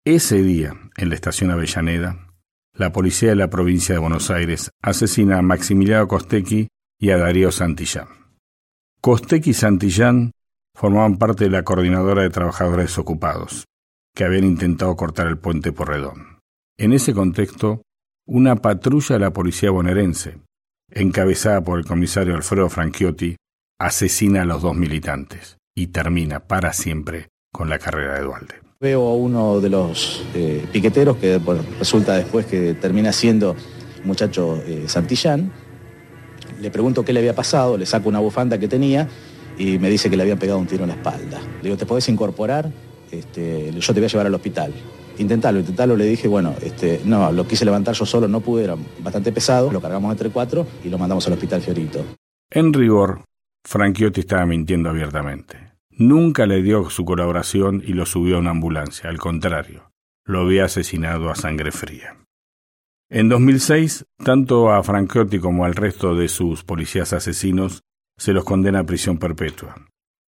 Ese 0.04 0.42
día, 0.42 0.74
en 0.96 1.08
la 1.08 1.16
estación 1.16 1.50
Avellaneda, 1.50 2.28
la 2.74 2.92
policía 2.92 3.30
de 3.30 3.36
la 3.36 3.50
provincia 3.50 3.94
de 3.94 3.98
Buenos 3.98 4.30
Aires 4.30 4.70
asesina 4.82 5.38
a 5.38 5.42
Maximiliano 5.42 6.06
Costecchi 6.06 6.68
y 7.00 7.10
a 7.10 7.16
Darío 7.16 7.50
Santillán. 7.50 8.08
Costecchi 9.00 9.50
y 9.50 9.54
Santillán 9.54 10.32
formaban 10.76 11.16
parte 11.16 11.44
de 11.44 11.50
la 11.50 11.62
Coordinadora 11.62 12.22
de 12.22 12.30
Trabajadores 12.30 12.88
Desocupados, 12.88 13.64
que 14.14 14.24
habían 14.24 14.44
intentado 14.44 14.94
cortar 14.94 15.26
el 15.26 15.38
puente 15.38 15.72
Porredón. 15.72 16.38
En 16.78 16.92
ese 16.92 17.14
contexto, 17.14 17.82
una 18.26 18.56
patrulla 18.56 19.14
de 19.14 19.20
la 19.20 19.32
policía 19.32 19.70
bonaerense, 19.70 20.38
encabezada 20.90 21.62
por 21.62 21.78
el 21.78 21.86
comisario 21.86 22.34
Alfredo 22.34 22.68
Franchiotti, 22.68 23.36
asesina 23.80 24.42
a 24.42 24.44
los 24.44 24.62
dos 24.62 24.76
militantes 24.76 25.56
y 25.74 25.88
termina 25.88 26.40
para 26.40 26.74
siempre 26.74 27.28
con 27.52 27.70
la 27.70 27.78
carrera 27.78 28.16
de 28.16 28.24
Dualde. 28.24 28.54
Veo 28.78 29.08
a 29.08 29.14
uno 29.14 29.60
de 29.60 29.70
los 29.70 30.22
eh, 30.34 30.66
piqueteros 30.70 31.16
que 31.16 31.40
resulta 31.78 32.16
después 32.16 32.44
que 32.44 32.74
termina 32.74 33.12
siendo 33.12 33.56
muchacho 34.04 34.62
eh, 34.66 34.84
Santillán. 34.86 35.50
Le 36.60 36.70
pregunto 36.70 37.02
qué 37.02 37.14
le 37.14 37.20
había 37.20 37.34
pasado, 37.34 37.78
le 37.78 37.86
saco 37.86 38.10
una 38.10 38.18
bufanda 38.18 38.58
que 38.58 38.68
tenía 38.68 39.08
y 39.58 39.78
me 39.78 39.90
dice 39.90 40.10
que 40.10 40.16
le 40.16 40.22
habían 40.22 40.38
pegado 40.38 40.58
un 40.58 40.66
tiro 40.66 40.84
en 40.84 40.88
la 40.88 40.96
espalda. 40.96 41.40
Le 41.40 41.62
digo, 41.62 41.76
¿te 41.76 41.86
podés 41.86 42.08
incorporar? 42.08 42.70
Este, 43.10 43.72
yo 43.72 43.94
te 43.94 44.00
voy 44.00 44.06
a 44.06 44.08
llevar 44.08 44.26
al 44.26 44.34
hospital. 44.34 44.72
Intentalo, 45.18 45.60
intentalo, 45.60 45.96
le 45.96 46.04
dije, 46.04 46.28
bueno, 46.28 46.54
este, 46.62 47.00
no, 47.04 47.32
lo 47.32 47.46
quise 47.46 47.64
levantar 47.64 47.94
yo 47.94 48.04
solo, 48.04 48.28
no 48.28 48.40
pude, 48.40 48.64
era 48.64 48.76
bastante 49.02 49.32
pesado, 49.32 49.72
lo 49.72 49.80
cargamos 49.80 50.12
entre 50.12 50.30
cuatro 50.30 50.66
y 50.84 50.90
lo 50.90 50.98
mandamos 50.98 51.26
al 51.26 51.34
hospital 51.34 51.62
Fiorito. 51.62 52.04
En 52.50 52.72
rigor, 52.72 53.22
Franchiotti 53.64 54.20
estaba 54.20 54.44
mintiendo 54.44 54.90
abiertamente. 54.90 55.72
Nunca 55.90 56.44
le 56.44 56.62
dio 56.62 56.90
su 56.90 57.06
colaboración 57.06 57.82
y 57.84 57.94
lo 57.94 58.04
subió 58.04 58.36
a 58.36 58.40
una 58.40 58.50
ambulancia, 58.50 59.08
al 59.08 59.18
contrario, 59.18 59.90
lo 60.26 60.40
había 60.40 60.66
asesinado 60.66 61.30
a 61.30 61.34
sangre 61.34 61.72
fría. 61.72 62.18
En 63.08 63.28
2006, 63.28 64.04
tanto 64.22 64.70
a 64.70 64.82
Franchiotti 64.82 65.38
como 65.38 65.64
al 65.64 65.74
resto 65.74 66.14
de 66.14 66.28
sus 66.28 66.64
policías 66.64 67.12
asesinos 67.12 67.82
se 68.18 68.32
los 68.32 68.44
condena 68.44 68.80
a 68.80 68.84
prisión 68.84 69.18
perpetua 69.18 69.76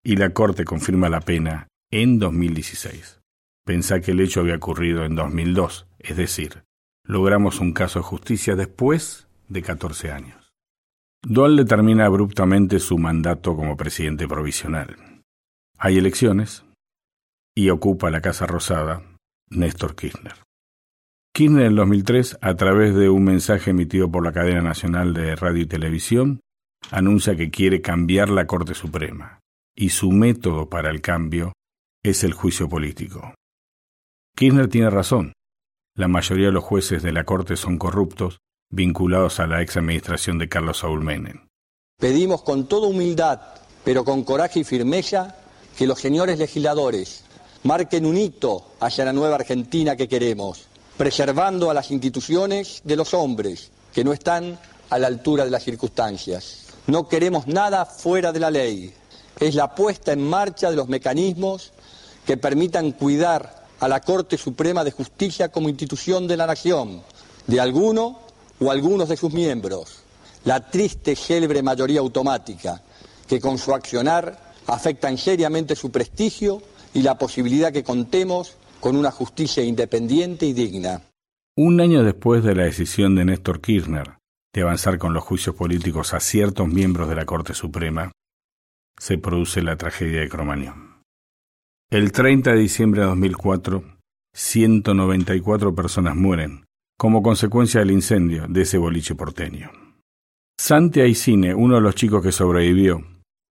y 0.03 0.15
la 0.17 0.31
Corte 0.31 0.65
confirma 0.65 1.09
la 1.09 1.21
pena 1.21 1.67
en 1.91 2.19
2016. 2.19 3.21
Pensá 3.65 4.01
que 4.01 4.11
el 4.11 4.19
hecho 4.19 4.41
había 4.41 4.55
ocurrido 4.55 5.05
en 5.05 5.15
2002, 5.15 5.87
es 5.99 6.17
decir, 6.17 6.63
logramos 7.05 7.59
un 7.59 7.71
caso 7.71 7.99
de 7.99 8.03
justicia 8.03 8.55
después 8.55 9.27
de 9.47 9.61
14 9.61 10.11
años. 10.11 10.53
Dualde 11.25 11.63
termina 11.63 12.05
abruptamente 12.05 12.79
su 12.79 12.97
mandato 12.97 13.55
como 13.55 13.77
presidente 13.77 14.27
provisional. 14.27 14.97
Hay 15.77 15.97
elecciones 15.97 16.65
y 17.55 17.69
ocupa 17.69 18.09
la 18.09 18.19
Casa 18.19 18.45
Rosada 18.45 19.03
Néstor 19.49 19.95
Kirchner. 19.95 20.35
Kirchner 21.33 21.67
en 21.67 21.75
2003, 21.75 22.39
a 22.41 22.55
través 22.55 22.93
de 22.93 23.09
un 23.09 23.23
mensaje 23.23 23.71
emitido 23.71 24.11
por 24.11 24.23
la 24.25 24.33
cadena 24.33 24.61
nacional 24.61 25.13
de 25.13 25.35
radio 25.35 25.61
y 25.61 25.65
televisión, 25.65 26.41
anuncia 26.91 27.35
que 27.35 27.49
quiere 27.49 27.81
cambiar 27.81 28.29
la 28.29 28.47
Corte 28.47 28.73
Suprema 28.73 29.39
y 29.75 29.89
su 29.89 30.11
método 30.11 30.69
para 30.69 30.89
el 30.89 31.01
cambio 31.01 31.53
es 32.03 32.23
el 32.23 32.33
juicio 32.33 32.69
político. 32.69 33.33
Kirchner 34.35 34.67
tiene 34.67 34.89
razón. 34.89 35.33
La 35.95 36.07
mayoría 36.07 36.47
de 36.47 36.51
los 36.51 36.63
jueces 36.63 37.03
de 37.03 37.11
la 37.11 37.23
Corte 37.23 37.55
son 37.55 37.77
corruptos, 37.77 38.39
vinculados 38.71 39.39
a 39.39 39.47
la 39.47 39.61
ex 39.61 39.77
administración 39.77 40.39
de 40.39 40.49
Carlos 40.49 40.79
Saúl 40.79 41.03
Menem. 41.03 41.47
Pedimos 41.99 42.41
con 42.41 42.67
toda 42.67 42.87
humildad, 42.87 43.39
pero 43.83 44.03
con 44.03 44.23
coraje 44.23 44.61
y 44.61 44.63
firmeza, 44.63 45.37
que 45.77 45.87
los 45.87 45.99
señores 45.99 46.39
legisladores 46.39 47.25
marquen 47.63 48.05
un 48.05 48.17
hito 48.17 48.73
hacia 48.79 49.05
la 49.05 49.13
nueva 49.13 49.35
Argentina 49.35 49.95
que 49.95 50.07
queremos, 50.07 50.67
preservando 50.97 51.69
a 51.69 51.73
las 51.73 51.91
instituciones 51.91 52.81
de 52.83 52.95
los 52.95 53.13
hombres 53.13 53.71
que 53.93 54.03
no 54.03 54.13
están 54.13 54.59
a 54.89 54.99
la 54.99 55.07
altura 55.07 55.45
de 55.45 55.51
las 55.51 55.63
circunstancias. 55.63 56.62
No 56.87 57.07
queremos 57.07 57.47
nada 57.47 57.85
fuera 57.85 58.31
de 58.31 58.39
la 58.39 58.51
ley. 58.51 58.93
Es 59.39 59.55
la 59.55 59.73
puesta 59.73 60.11
en 60.11 60.27
marcha 60.27 60.69
de 60.69 60.75
los 60.75 60.89
mecanismos 60.89 61.71
que 62.25 62.37
permitan 62.37 62.91
cuidar 62.91 63.63
a 63.79 63.87
la 63.87 64.01
Corte 64.01 64.37
Suprema 64.37 64.83
de 64.83 64.91
Justicia 64.91 65.49
como 65.49 65.69
institución 65.69 66.27
de 66.27 66.37
la 66.37 66.47
nación, 66.47 67.01
de 67.47 67.59
alguno 67.59 68.19
o 68.59 68.71
algunos 68.71 69.09
de 69.09 69.17
sus 69.17 69.33
miembros, 69.33 70.03
la 70.45 70.69
triste 70.69 71.15
célebre 71.15 71.61
mayoría 71.61 71.99
automática 71.99 72.81
que 73.27 73.39
con 73.39 73.57
su 73.57 73.73
accionar 73.73 74.53
afectan 74.67 75.17
seriamente 75.17 75.75
su 75.75 75.91
prestigio 75.91 76.61
y 76.93 77.01
la 77.01 77.17
posibilidad 77.17 77.71
que 77.71 77.83
contemos 77.83 78.55
con 78.79 78.95
una 78.95 79.11
justicia 79.11 79.63
independiente 79.63 80.45
y 80.45 80.53
digna. 80.53 81.01
Un 81.55 81.81
año 81.81 82.03
después 82.03 82.43
de 82.43 82.55
la 82.55 82.63
decisión 82.63 83.15
de 83.15 83.25
Néstor 83.25 83.61
Kirchner 83.61 84.23
de 84.53 84.62
avanzar 84.62 84.98
con 84.98 85.13
los 85.13 85.24
juicios 85.24 85.55
políticos 85.55 86.13
a 86.13 86.19
ciertos 86.19 86.67
miembros 86.67 87.10
de 87.10 87.15
la 87.15 87.25
Corte 87.25 87.53
Suprema, 87.53 88.12
se 88.98 89.17
produce 89.17 89.62
la 89.62 89.75
tragedia 89.75 90.22
de 90.22 90.29
Cromañón. 90.29 91.01
El 91.91 92.12
30 92.12 92.51
de 92.51 92.60
diciembre 92.60 93.01
de 93.01 93.07
2004, 93.07 93.83
194 94.33 95.75
personas 95.75 96.15
mueren 96.15 96.65
como 96.98 97.22
consecuencia 97.24 97.79
del 97.79 97.91
incendio 97.91 98.48
de 98.48 98.62
ese 98.62 98.77
boliche 98.77 99.15
porteño. 99.15 99.72
Santi 100.57 101.01
Aicine, 101.01 101.53
uno 101.53 101.75
de 101.75 101.81
los 101.81 101.95
chicos 101.95 102.24
que 102.24 102.31
sobrevivió, 102.31 103.03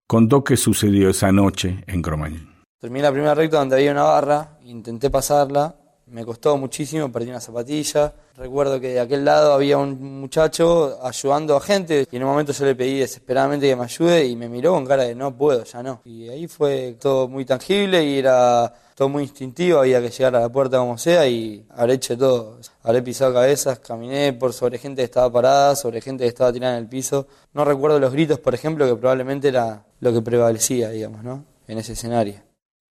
contó 0.07 0.43
qué 0.43 0.57
sucedió 0.57 1.09
esa 1.09 1.31
noche 1.31 1.83
en 1.87 2.01
Cromañón. 2.01 2.63
Terminé 2.79 3.03
la 3.03 3.11
primera 3.11 3.35
recta 3.35 3.59
donde 3.59 3.75
había 3.75 3.91
una 3.91 4.03
barra, 4.03 4.57
intenté 4.63 5.09
pasarla, 5.09 5.75
me 6.13 6.23
costó 6.23 6.55
muchísimo, 6.57 7.11
perdí 7.11 7.29
una 7.29 7.39
zapatilla. 7.39 8.13
Recuerdo 8.37 8.79
que 8.79 8.89
de 8.89 8.99
aquel 8.99 9.25
lado 9.25 9.53
había 9.53 9.79
un 9.79 10.21
muchacho 10.21 10.99
ayudando 11.03 11.55
a 11.57 11.61
gente 11.61 12.07
y 12.09 12.15
en 12.15 12.23
un 12.23 12.29
momento 12.29 12.53
yo 12.53 12.65
le 12.65 12.75
pedí 12.75 12.99
desesperadamente 12.99 13.67
que 13.67 13.75
me 13.75 13.83
ayude 13.83 14.25
y 14.25 14.35
me 14.35 14.47
miró 14.47 14.73
con 14.73 14.85
cara 14.85 15.03
de 15.03 15.15
no 15.15 15.35
puedo, 15.35 15.63
ya 15.63 15.81
no. 15.81 16.01
Y 16.05 16.29
ahí 16.29 16.47
fue 16.47 16.97
todo 17.01 17.27
muy 17.27 17.45
tangible 17.45 18.03
y 18.03 18.19
era 18.19 18.71
todo 18.93 19.09
muy 19.09 19.23
instintivo, 19.23 19.79
había 19.79 19.99
que 20.01 20.11
llegar 20.11 20.35
a 20.35 20.41
la 20.41 20.49
puerta 20.49 20.77
como 20.77 20.99
sea 20.99 21.27
y 21.27 21.65
habré 21.71 21.93
hecho 21.93 22.15
todo. 22.15 22.59
Habré 22.83 23.01
pisado 23.01 23.33
cabezas, 23.33 23.79
caminé 23.79 24.33
por 24.33 24.53
sobre 24.53 24.77
gente 24.77 25.01
que 25.01 25.05
estaba 25.05 25.31
parada, 25.31 25.75
sobre 25.75 25.99
gente 25.99 26.25
que 26.25 26.27
estaba 26.27 26.53
tirada 26.53 26.77
en 26.77 26.83
el 26.83 26.89
piso. 26.89 27.27
No 27.53 27.65
recuerdo 27.65 27.99
los 27.99 28.13
gritos, 28.13 28.37
por 28.37 28.53
ejemplo, 28.53 28.85
que 28.85 28.95
probablemente 28.95 29.47
era 29.47 29.83
lo 29.99 30.13
que 30.13 30.21
prevalecía, 30.21 30.91
digamos, 30.91 31.23
¿no? 31.23 31.43
En 31.67 31.79
ese 31.79 31.93
escenario. 31.93 32.35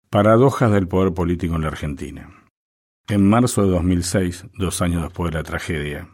Paradojas 0.09 0.71
del 0.71 0.87
poder 0.87 1.13
político 1.13 1.55
en 1.55 1.61
la 1.61 1.67
Argentina. 1.67 2.40
En 3.11 3.27
marzo 3.27 3.63
de 3.63 3.71
2006, 3.71 4.45
dos 4.57 4.81
años 4.81 5.03
después 5.03 5.31
de 5.31 5.37
la 5.37 5.43
tragedia, 5.43 6.07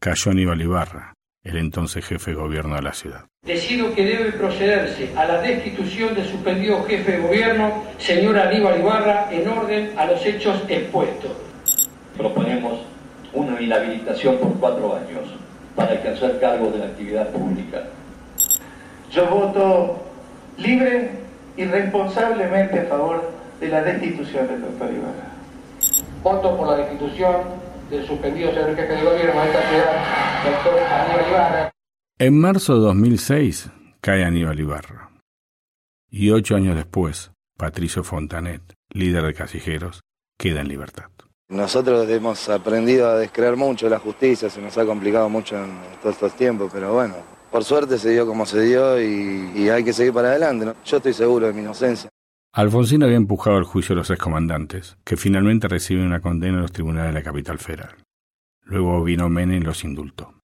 cayó 0.00 0.30
Aníbal 0.30 0.62
Ibarra, 0.62 1.12
el 1.42 1.58
entonces 1.58 2.02
jefe 2.02 2.30
de 2.30 2.38
gobierno 2.38 2.76
de 2.76 2.80
la 2.80 2.94
ciudad. 2.94 3.26
Decido 3.42 3.94
que 3.94 4.06
debe 4.06 4.32
procederse 4.32 5.10
a 5.18 5.26
la 5.26 5.42
destitución 5.42 6.14
del 6.14 6.26
suspendido 6.26 6.82
jefe 6.84 7.12
de 7.12 7.18
gobierno, 7.18 7.84
señor 7.98 8.38
Aníbal 8.38 8.80
Ibarra, 8.80 9.28
en 9.30 9.46
orden 9.46 9.90
a 9.98 10.06
los 10.06 10.24
hechos 10.24 10.62
expuestos. 10.66 11.30
Proponemos 12.16 12.80
una 13.34 13.60
inhabilitación 13.60 14.38
por 14.38 14.54
cuatro 14.54 14.96
años 14.96 15.28
para 15.76 15.92
ejercer 15.92 16.40
cargo 16.40 16.70
de 16.70 16.78
la 16.78 16.86
actividad 16.86 17.28
pública. 17.32 17.82
Yo 19.12 19.26
voto 19.26 20.02
libre 20.56 21.10
y 21.58 21.66
responsablemente 21.66 22.80
a 22.80 22.84
favor 22.84 23.30
de 23.60 23.68
la 23.68 23.82
destitución 23.82 24.48
del 24.48 24.62
doctor 24.62 24.90
Ibarra. 24.90 25.33
Voto 26.24 26.56
por 26.56 26.68
la 26.68 26.76
destitución 26.78 27.42
del 27.90 28.06
suspendido 28.06 28.50
señor 28.50 28.74
jefe 28.74 28.94
de 28.94 29.04
gobierno 29.04 29.42
de 29.42 29.46
esta 29.46 29.68
ciudad, 29.68 30.42
doctor 30.42 30.80
Aníbal 30.80 31.28
Ibarra. 31.28 31.70
En 32.18 32.40
marzo 32.40 32.74
de 32.76 32.80
2006 32.80 33.70
cae 34.00 34.24
Aníbal 34.24 34.58
Ibarra. 34.58 35.10
Y 36.10 36.30
ocho 36.30 36.56
años 36.56 36.76
después, 36.76 37.30
Patricio 37.58 38.04
Fontanet, 38.04 38.62
líder 38.88 39.22
de 39.24 39.34
Casijeros, 39.34 40.00
queda 40.38 40.62
en 40.62 40.68
libertad. 40.68 41.10
Nosotros 41.50 42.08
hemos 42.08 42.48
aprendido 42.48 43.06
a 43.06 43.18
descreer 43.18 43.56
mucho 43.56 43.90
la 43.90 43.98
justicia, 43.98 44.48
se 44.48 44.62
nos 44.62 44.78
ha 44.78 44.86
complicado 44.86 45.28
mucho 45.28 45.62
en 45.62 45.78
todos 46.00 46.14
estos 46.14 46.32
tiempos, 46.36 46.70
pero 46.72 46.94
bueno, 46.94 47.16
por 47.50 47.64
suerte 47.64 47.98
se 47.98 48.12
dio 48.12 48.26
como 48.26 48.46
se 48.46 48.62
dio 48.62 48.98
y, 48.98 49.68
hay 49.68 49.84
que 49.84 49.92
seguir 49.92 50.14
para 50.14 50.28
adelante. 50.28 50.72
Yo 50.86 50.96
estoy 50.96 51.12
seguro 51.12 51.48
de 51.48 51.52
mi 51.52 51.60
inocencia. 51.60 52.08
Alfonsín 52.56 53.02
había 53.02 53.16
empujado 53.16 53.58
el 53.58 53.64
juicio 53.64 53.94
a 53.94 53.96
los 53.96 54.10
excomandantes, 54.10 54.96
que 55.02 55.16
finalmente 55.16 55.66
reciben 55.66 56.06
una 56.06 56.20
condena 56.20 56.54
en 56.54 56.62
los 56.62 56.70
tribunales 56.70 57.12
de 57.12 57.18
la 57.18 57.24
capital 57.24 57.58
federal. 57.58 57.96
Luego 58.62 59.02
vino 59.02 59.28
Menem 59.28 59.60
y 59.60 59.64
los 59.64 59.82
indultó. 59.82 60.40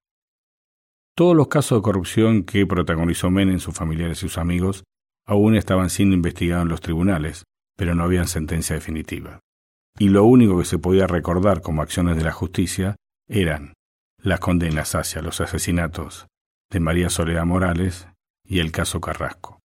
Todos 1.14 1.36
los 1.36 1.46
casos 1.46 1.78
de 1.78 1.82
corrupción 1.82 2.42
que 2.42 2.66
protagonizó 2.66 3.30
Menem, 3.30 3.60
sus 3.60 3.76
familiares 3.76 4.18
y 4.18 4.20
sus 4.22 4.38
amigos 4.38 4.82
aún 5.24 5.54
estaban 5.54 5.88
siendo 5.88 6.16
investigados 6.16 6.64
en 6.64 6.70
los 6.70 6.80
tribunales, 6.80 7.44
pero 7.76 7.94
no 7.94 8.02
habían 8.02 8.26
sentencia 8.26 8.74
definitiva. 8.74 9.38
Y 9.96 10.08
lo 10.08 10.24
único 10.24 10.58
que 10.58 10.64
se 10.64 10.80
podía 10.80 11.06
recordar 11.06 11.60
como 11.60 11.80
acciones 11.80 12.16
de 12.16 12.24
la 12.24 12.32
justicia 12.32 12.96
eran 13.28 13.74
las 14.20 14.40
condenas 14.40 14.96
hacia 14.96 15.22
los 15.22 15.40
asesinatos 15.40 16.26
de 16.72 16.80
María 16.80 17.08
Soledad 17.08 17.46
Morales 17.46 18.08
y 18.44 18.58
el 18.58 18.72
caso 18.72 19.00
Carrasco. 19.00 19.59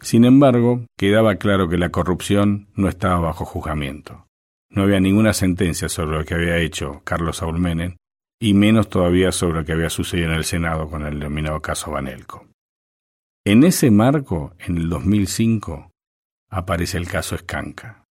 Sin 0.00 0.24
embargo, 0.24 0.86
quedaba 0.96 1.36
claro 1.36 1.68
que 1.68 1.76
la 1.76 1.90
corrupción 1.90 2.68
no 2.74 2.88
estaba 2.88 3.20
bajo 3.20 3.44
juzgamiento. 3.44 4.26
No 4.70 4.82
había 4.82 5.00
ninguna 5.00 5.32
sentencia 5.32 5.88
sobre 5.88 6.18
lo 6.18 6.24
que 6.24 6.34
había 6.34 6.58
hecho 6.58 7.02
Carlos 7.04 7.38
Saúl 7.38 7.58
Menem, 7.58 7.96
y 8.40 8.54
menos 8.54 8.88
todavía 8.88 9.32
sobre 9.32 9.60
lo 9.60 9.64
que 9.64 9.72
había 9.72 9.90
sucedido 9.90 10.28
en 10.28 10.34
el 10.34 10.44
Senado 10.44 10.88
con 10.88 11.06
el 11.06 11.18
denominado 11.18 11.60
caso 11.60 11.90
Banelco. 11.90 12.46
En 13.44 13.64
ese 13.64 13.90
marco, 13.90 14.54
en 14.58 14.78
el 14.78 14.88
2005, 14.88 15.90
aparece 16.50 16.96
el 16.96 17.06
caso 17.06 17.34
Escanca, 17.34 18.04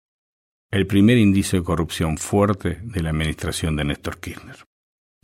el 0.72 0.86
primer 0.86 1.18
indicio 1.18 1.60
de 1.60 1.66
corrupción 1.66 2.18
fuerte 2.18 2.80
de 2.84 3.02
la 3.02 3.10
administración 3.10 3.76
de 3.76 3.86
Néstor 3.86 4.20
Kirchner. 4.20 4.66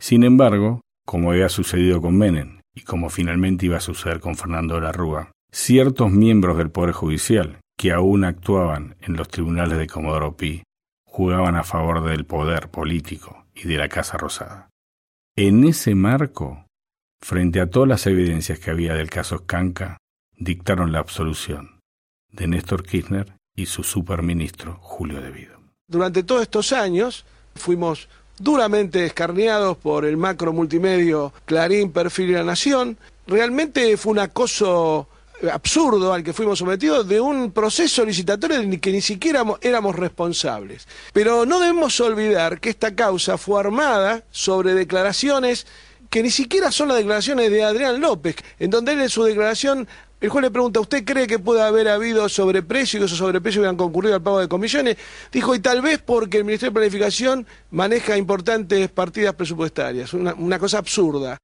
Sin 0.00 0.24
embargo, 0.24 0.80
como 1.04 1.30
había 1.30 1.48
sucedido 1.48 2.00
con 2.00 2.18
Menem 2.18 2.60
y 2.74 2.82
como 2.82 3.08
finalmente 3.08 3.66
iba 3.66 3.76
a 3.76 3.80
suceder 3.80 4.18
con 4.18 4.36
Fernando 4.36 4.74
de 4.74 4.80
la 4.80 4.92
Rúa, 4.92 5.32
ciertos 5.56 6.12
miembros 6.12 6.58
del 6.58 6.70
Poder 6.70 6.92
Judicial, 6.92 7.60
que 7.78 7.90
aún 7.90 8.24
actuaban 8.24 8.96
en 9.00 9.16
los 9.16 9.28
tribunales 9.28 9.78
de 9.78 9.86
Comodoro 9.86 10.36
Pi, 10.36 10.62
jugaban 11.06 11.56
a 11.56 11.64
favor 11.64 12.04
del 12.04 12.26
poder 12.26 12.70
político 12.70 13.46
y 13.54 13.66
de 13.66 13.78
la 13.78 13.88
Casa 13.88 14.18
Rosada. 14.18 14.68
En 15.34 15.64
ese 15.64 15.94
marco, 15.94 16.66
frente 17.22 17.60
a 17.60 17.70
todas 17.70 17.88
las 17.88 18.06
evidencias 18.06 18.58
que 18.58 18.70
había 18.70 18.94
del 18.94 19.08
caso 19.08 19.38
Scanca, 19.38 19.96
dictaron 20.36 20.92
la 20.92 20.98
absolución 20.98 21.80
de 22.30 22.48
Néstor 22.48 22.84
Kirchner 22.84 23.32
y 23.56 23.64
su 23.64 23.82
superministro 23.82 24.78
Julio 24.82 25.22
Devido. 25.22 25.58
Durante 25.88 26.22
todos 26.22 26.42
estos 26.42 26.74
años 26.74 27.24
fuimos 27.54 28.10
duramente 28.38 29.06
escarneados 29.06 29.78
por 29.78 30.04
el 30.04 30.18
macro 30.18 30.52
multimedio 30.52 31.32
Clarín, 31.46 31.92
Perfil 31.92 32.30
y 32.30 32.34
La 32.34 32.44
Nación. 32.44 32.98
Realmente 33.26 33.96
fue 33.96 34.12
un 34.12 34.18
acoso 34.18 35.08
absurdo 35.52 36.12
al 36.12 36.22
que 36.22 36.32
fuimos 36.32 36.58
sometidos 36.58 37.06
de 37.06 37.20
un 37.20 37.52
proceso 37.52 38.04
licitatorio 38.04 38.58
del 38.58 38.80
que 38.80 38.92
ni 38.92 39.00
siquiera 39.00 39.44
éramos 39.60 39.96
responsables. 39.96 40.86
Pero 41.12 41.44
no 41.46 41.60
debemos 41.60 41.98
olvidar 42.00 42.60
que 42.60 42.70
esta 42.70 42.94
causa 42.94 43.38
fue 43.38 43.60
armada 43.60 44.24
sobre 44.30 44.74
declaraciones 44.74 45.66
que 46.10 46.22
ni 46.22 46.30
siquiera 46.30 46.70
son 46.70 46.88
las 46.88 46.98
declaraciones 46.98 47.50
de 47.50 47.64
Adrián 47.64 48.00
López, 48.00 48.36
en 48.58 48.70
donde 48.70 48.92
él 48.92 49.00
en 49.00 49.08
su 49.08 49.24
declaración 49.24 49.88
el 50.18 50.30
juez 50.30 50.42
le 50.44 50.50
pregunta, 50.50 50.80
¿usted 50.80 51.04
cree 51.04 51.26
que 51.26 51.38
puede 51.38 51.62
haber 51.62 51.88
habido 51.88 52.26
sobreprecio 52.30 52.96
y 52.96 53.00
que 53.00 53.06
esos 53.06 53.18
sobreprecios 53.18 53.60
hubieran 53.60 53.76
concurrido 53.76 54.14
al 54.14 54.22
pago 54.22 54.40
de 54.40 54.48
comisiones? 54.48 54.96
Dijo, 55.30 55.54
y 55.54 55.58
tal 55.60 55.82
vez 55.82 55.98
porque 55.98 56.38
el 56.38 56.44
Ministerio 56.44 56.70
de 56.70 56.80
Planificación 56.80 57.46
maneja 57.70 58.16
importantes 58.16 58.88
partidas 58.88 59.34
presupuestarias. 59.34 60.14
Una, 60.14 60.32
una 60.34 60.58
cosa 60.58 60.78
absurda. 60.78 61.36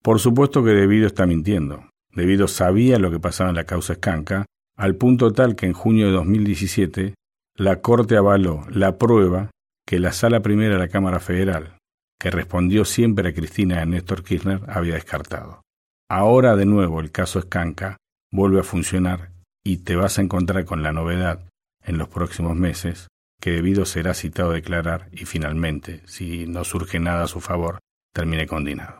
Por 0.00 0.20
supuesto 0.20 0.62
que 0.62 0.70
Debido 0.70 1.08
está 1.08 1.26
mintiendo. 1.26 1.89
Debido 2.12 2.48
sabía 2.48 2.98
lo 2.98 3.10
que 3.10 3.20
pasaba 3.20 3.50
en 3.50 3.56
la 3.56 3.64
causa 3.64 3.94
Escanca, 3.94 4.46
al 4.76 4.96
punto 4.96 5.32
tal 5.32 5.56
que 5.56 5.66
en 5.66 5.72
junio 5.72 6.06
de 6.06 6.12
2017 6.12 7.14
la 7.56 7.80
Corte 7.80 8.16
avaló 8.16 8.64
la 8.70 8.96
prueba 8.98 9.50
que 9.86 9.98
la 9.98 10.12
Sala 10.12 10.40
Primera 10.40 10.74
de 10.74 10.80
la 10.80 10.88
Cámara 10.88 11.20
Federal, 11.20 11.76
que 12.18 12.30
respondió 12.30 12.84
siempre 12.84 13.28
a 13.28 13.34
Cristina 13.34 13.76
y 13.76 13.78
a 13.78 13.86
Néstor 13.86 14.22
Kirchner, 14.22 14.60
había 14.68 14.94
descartado. 14.94 15.62
Ahora 16.08 16.56
de 16.56 16.66
nuevo 16.66 17.00
el 17.00 17.10
caso 17.10 17.38
Escanca 17.38 17.96
vuelve 18.32 18.60
a 18.60 18.64
funcionar 18.64 19.32
y 19.64 19.78
te 19.78 19.96
vas 19.96 20.18
a 20.18 20.22
encontrar 20.22 20.64
con 20.64 20.82
la 20.82 20.92
novedad 20.92 21.46
en 21.84 21.98
los 21.98 22.08
próximos 22.08 22.56
meses 22.56 23.08
que 23.40 23.52
debido 23.52 23.86
será 23.86 24.14
citado 24.14 24.50
a 24.50 24.54
declarar 24.54 25.08
y 25.12 25.24
finalmente, 25.24 26.02
si 26.06 26.46
no 26.46 26.64
surge 26.64 27.00
nada 27.00 27.24
a 27.24 27.28
su 27.28 27.40
favor, 27.40 27.78
termine 28.12 28.46
condenado. 28.46 28.99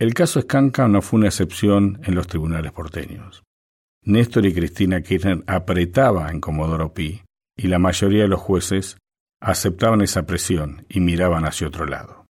El 0.00 0.14
caso 0.14 0.38
Escanca 0.38 0.86
no 0.86 1.02
fue 1.02 1.18
una 1.18 1.26
excepción 1.26 2.00
en 2.04 2.14
los 2.14 2.28
tribunales 2.28 2.70
porteños. 2.70 3.42
Néstor 4.04 4.46
y 4.46 4.54
Cristina 4.54 5.02
Kirchner 5.02 5.42
apretaban 5.48 6.34
en 6.34 6.40
Comodoro 6.40 6.94
Pi 6.94 7.22
y 7.56 7.66
la 7.66 7.80
mayoría 7.80 8.22
de 8.22 8.28
los 8.28 8.40
jueces 8.40 8.96
aceptaban 9.40 10.00
esa 10.00 10.24
presión 10.24 10.86
y 10.88 11.00
miraban 11.00 11.44
hacia 11.44 11.66
otro 11.66 11.84
lado. 11.84 12.26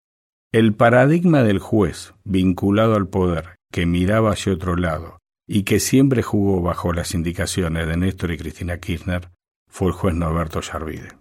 El 0.54 0.76
paradigma 0.76 1.44
del 1.44 1.60
juez 1.60 2.14
vinculado 2.24 2.96
al 2.96 3.10
poder 3.10 3.58
que 3.70 3.86
miraba 3.86 4.32
hacia 4.32 4.54
otro 4.54 4.78
lado 4.78 5.20
y 5.46 5.64
que 5.64 5.82
siempre 5.82 6.24
jugó 6.24 6.62
bajo 6.62 6.94
las 6.94 7.14
indicaciones 7.14 7.86
de 7.86 7.98
Néstor 7.98 8.32
y 8.32 8.38
Cristina 8.38 8.80
Kirchner, 8.80 9.30
fue 9.70 9.90
el 9.90 9.94
juez 9.94 10.16
Norberto 10.16 10.62
Yarvide. 10.62 11.18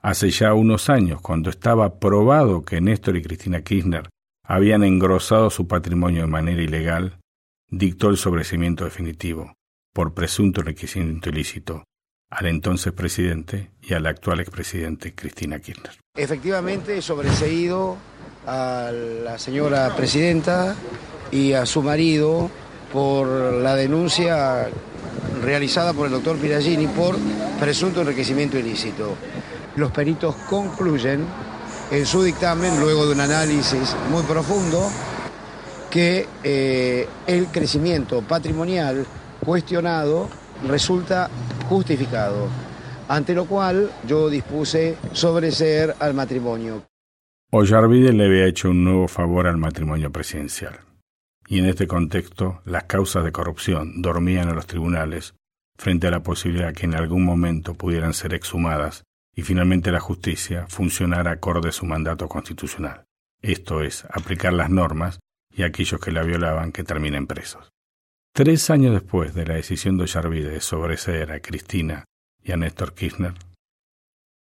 Hace 0.00 0.30
ya 0.30 0.54
unos 0.54 0.88
años, 0.88 1.20
cuando 1.20 1.50
estaba 1.50 1.98
probado 1.98 2.62
que 2.62 2.80
Néstor 2.80 3.18
y 3.18 3.22
Cristina 3.22 3.60
Kirchner 3.60 4.08
habían 4.50 4.82
engrosado 4.82 5.48
su 5.48 5.68
patrimonio 5.68 6.22
de 6.22 6.26
manera 6.26 6.60
ilegal, 6.60 7.20
dictó 7.68 8.08
el 8.08 8.16
sobrecimiento 8.16 8.82
definitivo, 8.82 9.54
por 9.94 10.12
presunto 10.12 10.60
enriquecimiento 10.60 11.28
ilícito, 11.28 11.84
al 12.30 12.46
entonces 12.46 12.92
presidente 12.92 13.70
y 13.80 13.94
al 13.94 14.06
actual 14.06 14.40
expresidente 14.40 15.14
Cristina 15.14 15.60
Kirchner. 15.60 15.92
Efectivamente, 16.16 17.00
sobreseído 17.00 17.96
a 18.44 18.90
la 18.90 19.38
señora 19.38 19.94
presidenta 19.94 20.74
y 21.30 21.52
a 21.52 21.64
su 21.64 21.80
marido 21.80 22.50
por 22.92 23.28
la 23.28 23.76
denuncia 23.76 24.68
realizada 25.44 25.92
por 25.92 26.06
el 26.06 26.12
doctor 26.12 26.36
Piragini 26.38 26.88
por 26.88 27.16
presunto 27.60 28.00
enriquecimiento 28.00 28.58
ilícito. 28.58 29.14
Los 29.76 29.92
peritos 29.92 30.34
concluyen 30.48 31.24
en 31.90 32.06
su 32.06 32.22
dictamen, 32.22 32.80
luego 32.80 33.06
de 33.06 33.14
un 33.14 33.20
análisis 33.20 33.96
muy 34.10 34.22
profundo, 34.22 34.88
que 35.90 36.26
eh, 36.44 37.08
el 37.26 37.46
crecimiento 37.46 38.22
patrimonial 38.22 39.04
cuestionado 39.44 40.28
resulta 40.68 41.28
justificado, 41.68 42.48
ante 43.08 43.34
lo 43.34 43.46
cual 43.46 43.90
yo 44.06 44.30
dispuse 44.30 44.96
sobreseer 45.12 45.94
al 45.98 46.14
matrimonio. 46.14 46.82
Ollarvide 47.50 48.12
le 48.12 48.26
había 48.26 48.46
hecho 48.46 48.70
un 48.70 48.84
nuevo 48.84 49.08
favor 49.08 49.48
al 49.48 49.56
matrimonio 49.56 50.12
presidencial. 50.12 50.78
Y 51.48 51.58
en 51.58 51.66
este 51.66 51.88
contexto, 51.88 52.60
las 52.64 52.84
causas 52.84 53.24
de 53.24 53.32
corrupción 53.32 54.00
dormían 54.02 54.48
en 54.48 54.54
los 54.54 54.66
tribunales 54.66 55.34
frente 55.76 56.06
a 56.06 56.12
la 56.12 56.22
posibilidad 56.22 56.72
que 56.72 56.86
en 56.86 56.94
algún 56.94 57.24
momento 57.24 57.74
pudieran 57.74 58.14
ser 58.14 58.34
exhumadas 58.34 59.02
y 59.34 59.42
finalmente 59.42 59.92
la 59.92 60.00
justicia 60.00 60.66
funcionara 60.66 61.32
acorde 61.32 61.70
a 61.70 61.72
su 61.72 61.86
mandato 61.86 62.28
constitucional, 62.28 63.04
esto 63.42 63.82
es, 63.82 64.04
aplicar 64.10 64.52
las 64.52 64.70
normas 64.70 65.20
y 65.52 65.62
aquellos 65.62 66.00
que 66.00 66.12
la 66.12 66.22
violaban 66.22 66.72
que 66.72 66.84
terminen 66.84 67.26
presos. 67.26 67.70
Tres 68.32 68.70
años 68.70 68.92
después 68.92 69.34
de 69.34 69.46
la 69.46 69.54
decisión 69.54 69.96
de 69.96 70.04
Ollarvide 70.04 70.50
de 70.50 70.60
sobreseer 70.60 71.32
a 71.32 71.40
Cristina 71.40 72.04
y 72.42 72.52
a 72.52 72.56
Néstor 72.56 72.94
Kirchner, 72.94 73.34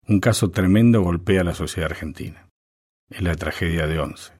un 0.07 0.19
caso 0.19 0.49
tremendo 0.51 1.01
golpea 1.01 1.41
a 1.41 1.43
la 1.43 1.53
sociedad 1.53 1.91
argentina. 1.91 2.47
Es 3.09 3.21
la 3.21 3.35
tragedia 3.35 3.87
de 3.87 3.99
Once, 3.99 4.33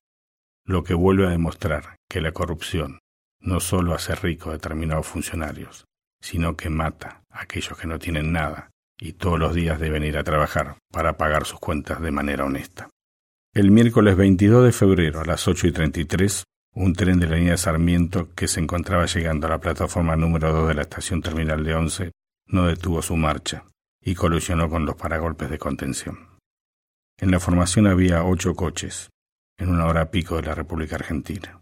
lo 0.65 0.83
que 0.83 0.93
vuelve 0.93 1.27
a 1.27 1.31
demostrar 1.31 1.95
que 2.07 2.21
la 2.21 2.31
corrupción 2.31 2.99
no 3.39 3.59
solo 3.59 3.93
hace 3.93 4.15
rico 4.15 4.49
a 4.49 4.53
determinados 4.53 5.07
funcionarios, 5.07 5.85
sino 6.21 6.55
que 6.55 6.69
mata 6.69 7.23
a 7.29 7.41
aquellos 7.41 7.77
que 7.77 7.88
no 7.88 7.97
tienen 7.97 8.31
nada 8.31 8.69
y 8.99 9.13
todos 9.13 9.39
los 9.39 9.53
días 9.53 9.79
deben 9.79 10.03
ir 10.03 10.17
a 10.17 10.23
trabajar 10.23 10.77
para 10.91 11.17
pagar 11.17 11.45
sus 11.45 11.59
cuentas 11.59 12.01
de 12.01 12.12
manera 12.12 12.45
honesta. 12.45 12.89
El 13.53 13.71
miércoles 13.71 14.15
22 14.15 14.65
de 14.65 14.71
febrero 14.71 15.21
a 15.21 15.25
las 15.25 15.47
8 15.47 15.67
y 15.67 15.71
33 15.71 16.43
un 16.75 16.93
tren 16.93 17.19
de 17.19 17.27
la 17.27 17.35
línea 17.35 17.57
Sarmiento 17.57 18.29
que 18.35 18.47
se 18.47 18.59
encontraba 18.59 19.05
llegando 19.05 19.47
a 19.47 19.49
la 19.49 19.59
plataforma 19.59 20.15
número 20.15 20.53
2 20.53 20.67
de 20.69 20.73
la 20.75 20.83
estación 20.83 21.21
terminal 21.21 21.63
de 21.63 21.73
Once 21.73 22.12
no 22.47 22.67
detuvo 22.67 23.01
su 23.01 23.15
marcha 23.17 23.65
y 24.01 24.15
colisionó 24.15 24.69
con 24.69 24.85
los 24.85 24.95
paragolpes 24.95 25.49
de 25.49 25.57
contención. 25.57 26.39
En 27.19 27.31
la 27.31 27.39
formación 27.39 27.88
había 27.88 28.23
ocho 28.23 28.55
coches, 28.55 29.09
en 29.57 29.69
una 29.69 29.88
hora 29.88 30.09
pico 30.09 30.38
de 30.38 30.43
la 30.43 30.55
República 30.55 30.95
Argentina. 30.95 31.59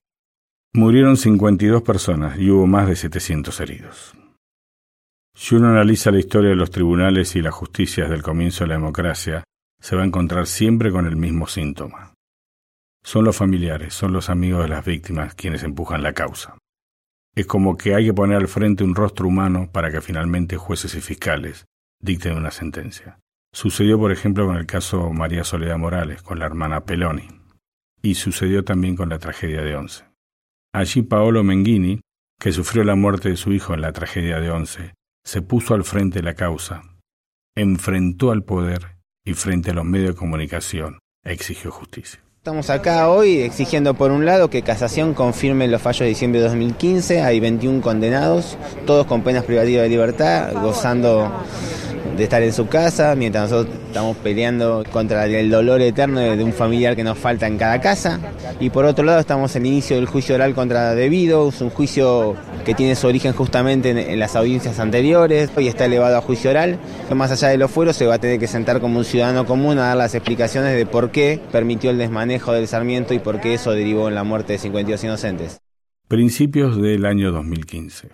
Murieron 0.73 1.17
52 1.17 1.81
personas 1.81 2.37
y 2.37 2.51
hubo 2.51 2.67
más 2.67 2.87
de 2.87 2.95
700 2.95 3.59
heridos. 3.59 4.13
Si 5.39 5.53
uno 5.53 5.69
analiza 5.69 6.09
la 6.09 6.17
historia 6.17 6.49
de 6.49 6.55
los 6.55 6.71
tribunales 6.71 7.35
y 7.35 7.43
la 7.43 7.51
justicia 7.51 8.05
desde 8.05 8.15
el 8.15 8.23
comienzo 8.23 8.63
de 8.63 8.69
la 8.69 8.73
democracia, 8.73 9.43
se 9.79 9.95
va 9.95 10.01
a 10.01 10.05
encontrar 10.05 10.47
siempre 10.47 10.91
con 10.91 11.05
el 11.05 11.15
mismo 11.15 11.45
síntoma. 11.45 12.15
Son 13.03 13.23
los 13.23 13.37
familiares, 13.37 13.93
son 13.93 14.13
los 14.13 14.31
amigos 14.31 14.63
de 14.63 14.69
las 14.69 14.83
víctimas 14.83 15.35
quienes 15.35 15.61
empujan 15.61 16.01
la 16.01 16.13
causa. 16.13 16.57
Es 17.35 17.45
como 17.45 17.77
que 17.77 17.93
hay 17.93 18.05
que 18.05 18.15
poner 18.15 18.37
al 18.37 18.47
frente 18.47 18.83
un 18.83 18.95
rostro 18.95 19.27
humano 19.27 19.69
para 19.71 19.91
que 19.91 20.01
finalmente 20.01 20.57
jueces 20.57 20.95
y 20.95 21.01
fiscales 21.01 21.65
dicten 22.01 22.35
una 22.35 22.49
sentencia. 22.49 23.19
Sucedió, 23.53 23.99
por 23.99 24.11
ejemplo, 24.11 24.47
con 24.47 24.57
el 24.57 24.65
caso 24.65 25.11
María 25.13 25.43
Soledad 25.43 25.77
Morales, 25.77 26.23
con 26.23 26.39
la 26.39 26.47
hermana 26.47 26.83
Peloni, 26.83 27.27
y 28.01 28.15
sucedió 28.15 28.63
también 28.63 28.95
con 28.95 29.09
la 29.09 29.19
tragedia 29.19 29.61
de 29.61 29.75
Once. 29.75 30.03
Allí 30.73 31.03
Paolo 31.03 31.43
Menghini, 31.43 32.01
que 32.39 32.51
sufrió 32.51 32.83
la 32.83 32.95
muerte 32.95 33.29
de 33.29 33.37
su 33.37 33.53
hijo 33.53 33.75
en 33.75 33.81
la 33.81 33.93
tragedia 33.93 34.39
de 34.39 34.49
Once, 34.49 34.97
se 35.27 35.41
puso 35.41 35.73
al 35.73 35.83
frente 35.83 36.19
de 36.19 36.23
la 36.23 36.35
causa, 36.35 36.83
enfrentó 37.53 38.31
al 38.31 38.43
poder 38.43 38.95
y 39.25 39.33
frente 39.33 39.71
a 39.71 39.73
los 39.73 39.83
medios 39.83 40.11
de 40.11 40.15
comunicación 40.15 40.99
exigió 41.21 41.69
justicia. 41.69 42.21
Estamos 42.37 42.69
acá 42.69 43.09
hoy 43.09 43.39
exigiendo 43.39 43.93
por 43.93 44.11
un 44.11 44.25
lado 44.25 44.49
que 44.49 44.61
Casación 44.61 45.13
confirme 45.13 45.67
los 45.67 45.81
fallos 45.81 45.99
de 45.99 46.07
diciembre 46.07 46.39
de 46.39 46.47
2015, 46.47 47.23
hay 47.23 47.41
21 47.41 47.81
condenados, 47.81 48.57
todos 48.85 49.05
con 49.05 49.21
penas 49.21 49.43
privativas 49.43 49.83
de 49.83 49.89
libertad, 49.89 50.53
gozando 50.61 51.29
de 52.15 52.23
estar 52.23 52.41
en 52.41 52.53
su 52.53 52.69
casa, 52.69 53.13
mientras 53.15 53.51
nosotros 53.51 53.75
estamos 53.97 54.17
peleando 54.17 54.83
contra 54.91 55.25
el 55.25 55.49
dolor 55.49 55.81
eterno 55.81 56.19
de, 56.19 56.43
un 56.43 56.53
familiar 56.53 56.95
que 56.95 57.03
nos 57.03 57.17
falta 57.17 57.47
en 57.47 57.57
cada 57.57 57.81
casa. 57.81 58.19
Y 58.59 58.69
por 58.69 58.85
otro 58.85 59.03
lado 59.03 59.19
estamos 59.19 59.55
en 59.55 59.63
el 59.63 59.71
inicio 59.71 59.95
del 59.95 60.05
juicio 60.05 60.35
oral 60.35 60.53
contra 60.53 60.93
Debido, 60.93 61.47
un 61.47 61.69
juicio 61.71 62.35
que 62.63 62.75
tiene 62.75 62.95
su 62.95 63.07
origen 63.07 63.33
justamente 63.33 64.11
en, 64.11 64.19
las 64.19 64.35
audiencias 64.35 64.79
anteriores 64.79 65.49
y 65.57 65.67
está 65.67 65.85
elevado 65.85 66.15
a 66.15 66.21
juicio 66.21 66.51
oral. 66.51 66.77
Más 67.11 67.31
allá 67.31 67.47
de 67.47 67.57
los 67.57 67.71
fueros 67.71 67.95
se 67.95 68.05
va 68.05 68.15
a 68.15 68.19
tener 68.19 68.39
que 68.39 68.45
sentar 68.45 68.79
como 68.81 68.99
un 68.99 69.03
ciudadano 69.03 69.47
común 69.47 69.79
a 69.79 69.87
dar 69.87 69.97
las 69.97 70.13
explicaciones 70.13 70.77
de 70.77 70.85
por 70.85 71.09
qué 71.09 71.41
permitió 71.51 71.89
el 71.89 71.97
desmanejo 71.97 72.53
del 72.53 72.67
Sarmiento 72.67 73.15
y 73.15 73.19
por 73.19 73.41
qué 73.41 73.55
eso 73.55 73.71
derivó 73.71 74.09
en 74.09 74.13
la 74.13 74.23
muerte 74.23 74.53
de 74.53 74.59
52 74.59 75.03
inocentes. 75.05 75.59
Principios 76.07 76.79
del 76.79 77.03
año 77.03 77.31
2015. 77.31 78.09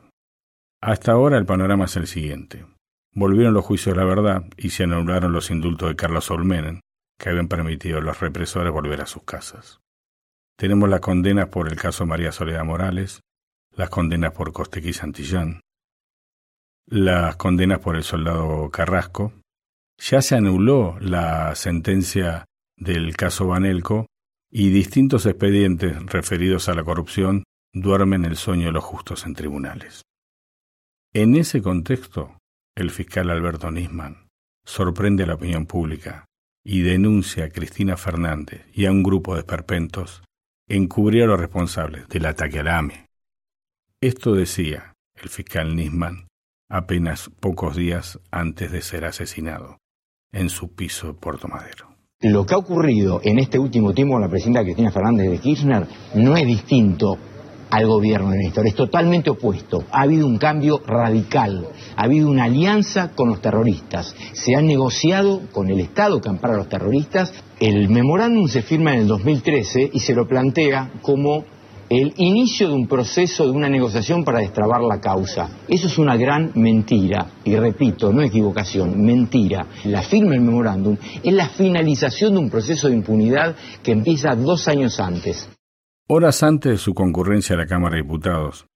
Hasta 0.79 1.11
ahora 1.11 1.37
el 1.37 1.45
panorama 1.45 1.85
es 1.85 1.97
el 1.97 2.07
siguiente. 2.07 2.63
Volvieron 3.13 3.53
los 3.53 3.65
juicios 3.65 3.95
de 3.95 4.01
la 4.01 4.07
verdad 4.07 4.43
y 4.57 4.71
se 4.71 4.83
anularon 4.83 5.31
los 5.31 5.51
indultos 5.51 5.89
de 5.89 5.95
Carlos 5.95 6.31
Olmenen, 6.31 6.81
que 7.19 7.29
habían 7.29 7.47
permitido 7.47 7.99
a 7.99 8.01
los 8.01 8.19
represores 8.19 8.73
volver 8.73 9.01
a 9.01 9.05
sus 9.05 9.23
casas. 9.23 9.79
Tenemos 10.57 10.89
las 10.89 10.99
condenas 10.99 11.49
por 11.49 11.67
el 11.67 11.75
caso 11.75 12.05
María 12.05 12.31
Soledad 12.31 12.65
Morales, 12.65 13.21
las 13.75 13.89
condenas 13.89 14.31
por 14.33 14.51
Costequi 14.51 14.93
Santillán, 14.93 15.61
las 16.87 17.35
condenas 17.37 17.79
por 17.79 17.95
el 17.95 18.03
soldado 18.03 18.69
Carrasco. 18.69 19.33
Ya 19.97 20.21
se 20.21 20.35
anuló 20.35 20.97
la 20.99 21.55
sentencia 21.55 22.45
del 22.75 23.15
caso 23.15 23.47
Banelco 23.47 24.07
y 24.51 24.69
distintos 24.69 25.25
expedientes 25.25 26.03
referidos 26.07 26.67
a 26.69 26.73
la 26.73 26.83
corrupción 26.83 27.43
duermen 27.73 28.25
el 28.25 28.37
sueño 28.37 28.67
de 28.67 28.73
los 28.73 28.83
justos 28.83 29.25
en 29.25 29.33
tribunales. 29.33 30.03
En 31.13 31.35
ese 31.35 31.61
contexto, 31.61 32.37
el 32.75 32.89
fiscal 32.89 33.29
Alberto 33.29 33.69
Nisman 33.71 34.27
sorprende 34.65 35.23
a 35.23 35.27
la 35.27 35.35
opinión 35.35 35.65
pública 35.65 36.25
y 36.63 36.81
denuncia 36.81 37.45
a 37.45 37.49
Cristina 37.49 37.97
Fernández 37.97 38.65
y 38.73 38.85
a 38.85 38.91
un 38.91 39.03
grupo 39.03 39.33
de 39.33 39.41
esperpentos 39.41 40.23
encubrir 40.67 41.23
a 41.23 41.27
los 41.27 41.39
responsables 41.39 42.07
del 42.07 42.25
ataque 42.25 42.59
a 42.59 42.63
la 42.63 42.77
AME. 42.77 43.07
Esto 44.01 44.33
decía 44.33 44.93
el 45.21 45.29
fiscal 45.29 45.75
Nisman 45.75 46.27
apenas 46.69 47.29
pocos 47.39 47.75
días 47.75 48.19
antes 48.31 48.71
de 48.71 48.81
ser 48.81 49.05
asesinado 49.05 49.77
en 50.31 50.49
su 50.49 50.73
piso 50.73 51.07
de 51.07 51.13
Puerto 51.13 51.47
Madero. 51.47 51.93
Lo 52.21 52.45
que 52.45 52.53
ha 52.53 52.57
ocurrido 52.57 53.19
en 53.23 53.37
este 53.37 53.59
último 53.59 53.93
tiempo 53.93 54.13
con 54.13 54.21
la 54.21 54.29
presidenta 54.29 54.63
Cristina 54.63 54.91
Fernández 54.91 55.29
de 55.29 55.39
Kirchner 55.39 55.87
no 56.15 56.35
es 56.37 56.47
distinto 56.47 57.17
al 57.73 57.87
gobierno 57.87 58.29
de 58.29 58.37
Néstor. 58.37 58.67
Es 58.67 58.75
totalmente 58.75 59.31
opuesto. 59.31 59.83
Ha 59.91 60.03
habido 60.03 60.27
un 60.27 60.37
cambio 60.37 60.79
radical. 60.85 61.69
Ha 61.95 62.03
habido 62.03 62.29
una 62.29 62.43
alianza 62.43 63.13
con 63.15 63.29
los 63.29 63.41
terroristas. 63.41 64.15
Se 64.33 64.55
ha 64.55 64.61
negociado 64.61 65.41
con 65.51 65.71
el 65.71 65.79
Estado 65.79 66.21
que 66.21 66.29
ampara 66.29 66.53
a 66.53 66.57
los 66.57 66.69
terroristas. 66.69 67.33
El 67.59 67.89
memorándum 67.89 68.47
se 68.47 68.61
firma 68.61 68.93
en 68.93 68.99
el 68.99 69.07
2013 69.07 69.89
y 69.91 69.99
se 70.01 70.13
lo 70.13 70.27
plantea 70.27 70.91
como 71.01 71.45
el 71.89 72.13
inicio 72.17 72.67
de 72.67 72.75
un 72.75 72.87
proceso 72.87 73.45
de 73.45 73.51
una 73.51 73.69
negociación 73.69 74.23
para 74.23 74.39
destrabar 74.39 74.81
la 74.81 75.01
causa. 75.01 75.49
Eso 75.67 75.87
es 75.87 75.97
una 75.97 76.15
gran 76.15 76.51
mentira, 76.53 77.27
y 77.43 77.55
repito, 77.55 78.13
no 78.13 78.21
equivocación, 78.21 79.03
mentira. 79.03 79.65
La 79.85 80.01
firma 80.03 80.31
del 80.31 80.41
memorándum 80.41 80.95
es 81.23 81.33
la 81.33 81.49
finalización 81.49 82.33
de 82.33 82.39
un 82.39 82.49
proceso 82.51 82.87
de 82.87 82.95
impunidad 82.95 83.55
que 83.81 83.91
empieza 83.91 84.35
dos 84.35 84.67
años 84.67 84.99
antes. 84.99 85.47
Horas 86.09 86.43
antes 86.43 86.69
de 86.69 86.77
su 86.77 86.93
concurrencia 86.93 87.55
a 87.55 87.59
la 87.59 87.65
Cámara 87.65 87.95
de 87.95 88.01
Diputados, 88.01 88.67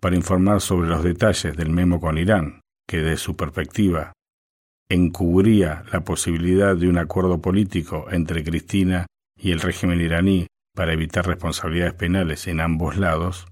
para 0.00 0.16
informar 0.16 0.60
sobre 0.60 0.88
los 0.88 1.04
detalles 1.04 1.56
del 1.56 1.70
memo 1.70 2.00
con 2.00 2.18
Irán, 2.18 2.62
que 2.88 2.98
de 2.98 3.16
su 3.16 3.36
perspectiva 3.36 4.12
encubría 4.88 5.84
la 5.92 6.00
posibilidad 6.00 6.76
de 6.76 6.88
un 6.88 6.98
acuerdo 6.98 7.40
político 7.40 8.06
entre 8.10 8.42
Cristina 8.42 9.06
y 9.38 9.52
el 9.52 9.60
régimen 9.60 10.00
iraní 10.00 10.48
para 10.74 10.92
evitar 10.92 11.24
responsabilidades 11.28 11.94
penales 11.94 12.48
en 12.48 12.60
ambos 12.60 12.96
lados, 12.96 13.46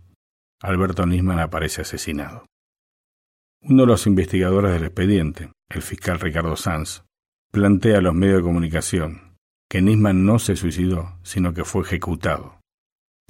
Alberto 0.61 1.07
Nisman 1.07 1.39
aparece 1.39 1.83
asesinado. 1.83 2.47
Uno 3.61 3.83
de 3.85 3.87
los 3.87 4.09
investigadores 4.09 4.73
del 4.73 4.83
expediente, 4.83 5.53
el 5.71 5.83
fiscal 5.83 6.19
Ricardo 6.19 6.57
Sanz, 6.57 7.05
plantea 7.53 7.99
a 7.99 8.03
los 8.03 8.15
medios 8.15 8.39
de 8.39 8.43
comunicación 8.43 9.37
que 9.71 9.81
Nisman 9.81 10.27
no 10.27 10.41
se 10.41 10.57
suicidó, 10.57 11.21
sino 11.23 11.55
que 11.55 11.65
fue 11.65 11.83
ejecutado 11.83 12.62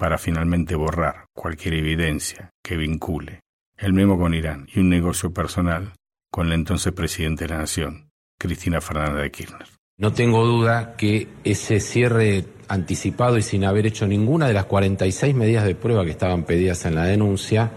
para 0.03 0.17
finalmente 0.17 0.75
borrar 0.75 1.27
cualquier 1.33 1.75
evidencia 1.75 2.49
que 2.61 2.75
vincule 2.75 3.39
el 3.77 3.93
mismo 3.93 4.19
con 4.19 4.33
Irán 4.33 4.67
y 4.75 4.81
un 4.81 4.89
negocio 4.89 5.31
personal 5.33 5.93
con 6.29 6.47
el 6.47 6.53
entonces 6.55 6.91
presidente 6.91 7.45
de 7.45 7.51
la 7.51 7.59
Nación, 7.59 8.09
Cristina 8.37 8.81
Fernández 8.81 9.21
de 9.21 9.31
Kirchner. 9.31 9.67
No 9.97 10.11
tengo 10.11 10.45
duda 10.45 10.97
que 10.97 11.29
ese 11.45 11.79
cierre 11.79 12.43
anticipado 12.67 13.37
y 13.37 13.43
sin 13.43 13.63
haber 13.63 13.85
hecho 13.85 14.05
ninguna 14.05 14.45
de 14.45 14.53
las 14.53 14.65
46 14.65 15.35
medidas 15.35 15.63
de 15.63 15.75
prueba 15.75 16.03
que 16.03 16.11
estaban 16.11 16.43
pedidas 16.43 16.83
en 16.83 16.95
la 16.95 17.05
denuncia, 17.05 17.71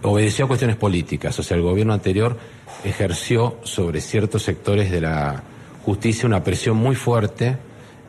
obedeció 0.00 0.46
a 0.46 0.48
cuestiones 0.48 0.76
políticas. 0.76 1.38
O 1.38 1.42
sea, 1.42 1.58
el 1.58 1.62
gobierno 1.62 1.92
anterior 1.92 2.38
ejerció 2.82 3.58
sobre 3.62 4.00
ciertos 4.00 4.42
sectores 4.42 4.90
de 4.90 5.02
la 5.02 5.42
justicia 5.84 6.26
una 6.26 6.42
presión 6.42 6.78
muy 6.78 6.96
fuerte. 6.96 7.58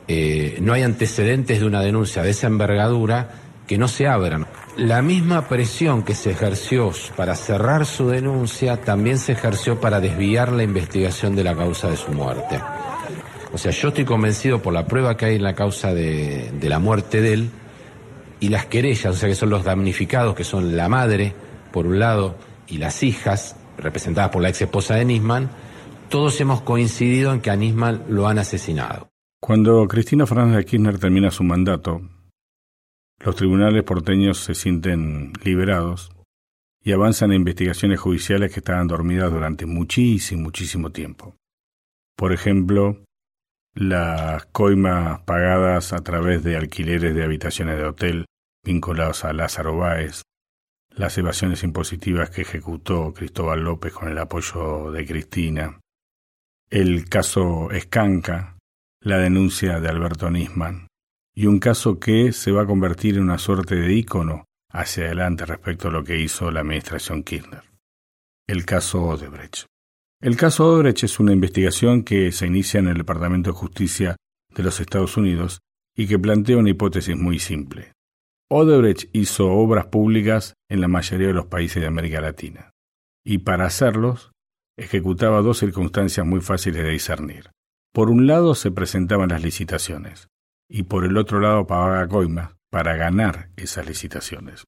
Eh, 0.07 0.57
no 0.61 0.73
hay 0.73 0.83
antecedentes 0.83 1.59
de 1.59 1.65
una 1.65 1.81
denuncia 1.81 2.23
de 2.23 2.31
esa 2.31 2.47
envergadura 2.47 3.29
que 3.67 3.77
no 3.77 3.87
se 3.87 4.07
abran. 4.07 4.45
La 4.75 5.01
misma 5.01 5.47
presión 5.47 6.03
que 6.03 6.15
se 6.15 6.31
ejerció 6.31 6.91
para 7.15 7.35
cerrar 7.35 7.85
su 7.85 8.09
denuncia 8.09 8.81
también 8.81 9.17
se 9.17 9.33
ejerció 9.33 9.79
para 9.79 9.99
desviar 9.99 10.51
la 10.51 10.63
investigación 10.63 11.35
de 11.35 11.43
la 11.43 11.55
causa 11.55 11.89
de 11.89 11.97
su 11.97 12.11
muerte. 12.11 12.59
O 13.53 13.57
sea, 13.57 13.71
yo 13.71 13.89
estoy 13.89 14.03
convencido 14.03 14.61
por 14.61 14.73
la 14.73 14.87
prueba 14.87 15.15
que 15.15 15.25
hay 15.25 15.35
en 15.35 15.43
la 15.43 15.53
causa 15.53 15.93
de, 15.93 16.51
de 16.59 16.69
la 16.69 16.79
muerte 16.79 17.21
de 17.21 17.33
él 17.33 17.49
y 18.39 18.49
las 18.49 18.65
querellas, 18.65 19.05
o 19.05 19.17
sea, 19.17 19.29
que 19.29 19.35
son 19.35 19.51
los 19.51 19.63
damnificados, 19.63 20.35
que 20.35 20.43
son 20.43 20.75
la 20.75 20.89
madre, 20.89 21.33
por 21.71 21.85
un 21.85 21.99
lado, 21.99 22.35
y 22.67 22.77
las 22.77 23.03
hijas, 23.03 23.55
representadas 23.77 24.31
por 24.31 24.41
la 24.41 24.49
ex 24.49 24.63
esposa 24.63 24.95
de 24.95 25.05
Nisman, 25.05 25.49
todos 26.09 26.41
hemos 26.41 26.61
coincidido 26.61 27.31
en 27.31 27.41
que 27.41 27.51
a 27.51 27.55
Nisman 27.55 28.03
lo 28.09 28.27
han 28.27 28.39
asesinado. 28.39 29.12
Cuando 29.45 29.85
Cristina 29.89 30.25
Fernández 30.25 30.55
de 30.55 30.63
Kirchner 30.63 30.97
termina 30.97 31.29
su 31.29 31.43
mandato, 31.43 32.01
los 33.19 33.35
tribunales 33.35 33.83
porteños 33.83 34.37
se 34.37 34.55
sienten 34.55 35.33
liberados 35.43 36.13
y 36.81 36.93
avanzan 36.93 37.33
en 37.33 37.39
investigaciones 37.39 37.99
judiciales 37.99 38.53
que 38.53 38.61
estaban 38.61 38.87
dormidas 38.87 39.33
durante 39.33 39.65
muchísimo, 39.65 40.43
muchísimo 40.43 40.93
tiempo. 40.93 41.35
Por 42.15 42.31
ejemplo, 42.31 43.03
las 43.73 44.45
coimas 44.45 45.19
pagadas 45.23 45.91
a 45.91 45.97
través 45.97 46.41
de 46.45 46.55
alquileres 46.55 47.13
de 47.13 47.25
habitaciones 47.25 47.75
de 47.75 47.83
hotel 47.83 48.25
vinculados 48.63 49.25
a 49.25 49.33
Lázaro 49.33 49.75
Báez, 49.75 50.21
las 50.89 51.17
evasiones 51.17 51.63
impositivas 51.63 52.29
que 52.29 52.43
ejecutó 52.43 53.13
Cristóbal 53.13 53.65
López 53.65 53.91
con 53.91 54.07
el 54.07 54.17
apoyo 54.19 54.89
de 54.93 55.05
Cristina, 55.05 55.81
el 56.69 57.09
caso 57.09 57.71
Escanca, 57.71 58.52
la 59.03 59.17
denuncia 59.17 59.81
de 59.81 59.89
Alberto 59.89 60.31
Nisman, 60.31 60.87
y 61.35 61.47
un 61.47 61.59
caso 61.59 61.99
que 61.99 62.31
se 62.31 62.51
va 62.51 62.61
a 62.61 62.65
convertir 62.65 63.17
en 63.17 63.23
una 63.23 63.37
suerte 63.37 63.75
de 63.75 63.93
ícono 63.93 64.45
hacia 64.69 65.05
adelante 65.05 65.45
respecto 65.45 65.89
a 65.89 65.91
lo 65.91 66.05
que 66.05 66.21
hizo 66.21 66.49
la 66.51 66.61
administración 66.61 67.21
Kirchner, 67.23 67.63
el 68.47 68.65
caso 68.65 69.03
Odebrecht. 69.03 69.65
El 70.21 70.37
caso 70.37 70.67
Odebrecht 70.67 71.03
es 71.03 71.19
una 71.19 71.33
investigación 71.33 72.03
que 72.03 72.31
se 72.31 72.47
inicia 72.47 72.79
en 72.79 72.87
el 72.87 72.97
Departamento 72.97 73.51
de 73.51 73.57
Justicia 73.57 74.15
de 74.55 74.63
los 74.63 74.79
Estados 74.79 75.17
Unidos 75.17 75.59
y 75.97 76.07
que 76.07 76.17
plantea 76.17 76.57
una 76.57 76.69
hipótesis 76.69 77.17
muy 77.17 77.39
simple. 77.39 77.91
Odebrecht 78.49 79.13
hizo 79.13 79.51
obras 79.51 79.87
públicas 79.87 80.53
en 80.69 80.79
la 80.79 80.87
mayoría 80.87 81.27
de 81.27 81.33
los 81.33 81.47
países 81.47 81.81
de 81.81 81.87
América 81.87 82.21
Latina, 82.21 82.71
y 83.25 83.39
para 83.39 83.65
hacerlos 83.65 84.31
ejecutaba 84.77 85.41
dos 85.41 85.57
circunstancias 85.57 86.25
muy 86.25 86.39
fáciles 86.39 86.83
de 86.83 86.89
discernir. 86.89 87.51
Por 87.93 88.09
un 88.09 88.25
lado 88.25 88.55
se 88.55 88.71
presentaban 88.71 89.29
las 89.29 89.43
licitaciones, 89.43 90.27
y 90.67 90.83
por 90.83 91.05
el 91.05 91.15
otro 91.15 91.39
lado 91.39 91.67
pagaba 91.67 92.07
coimas 92.07 92.55
para 92.71 92.95
ganar 92.95 93.49
esas 93.55 93.87
licitaciones. 93.87 94.63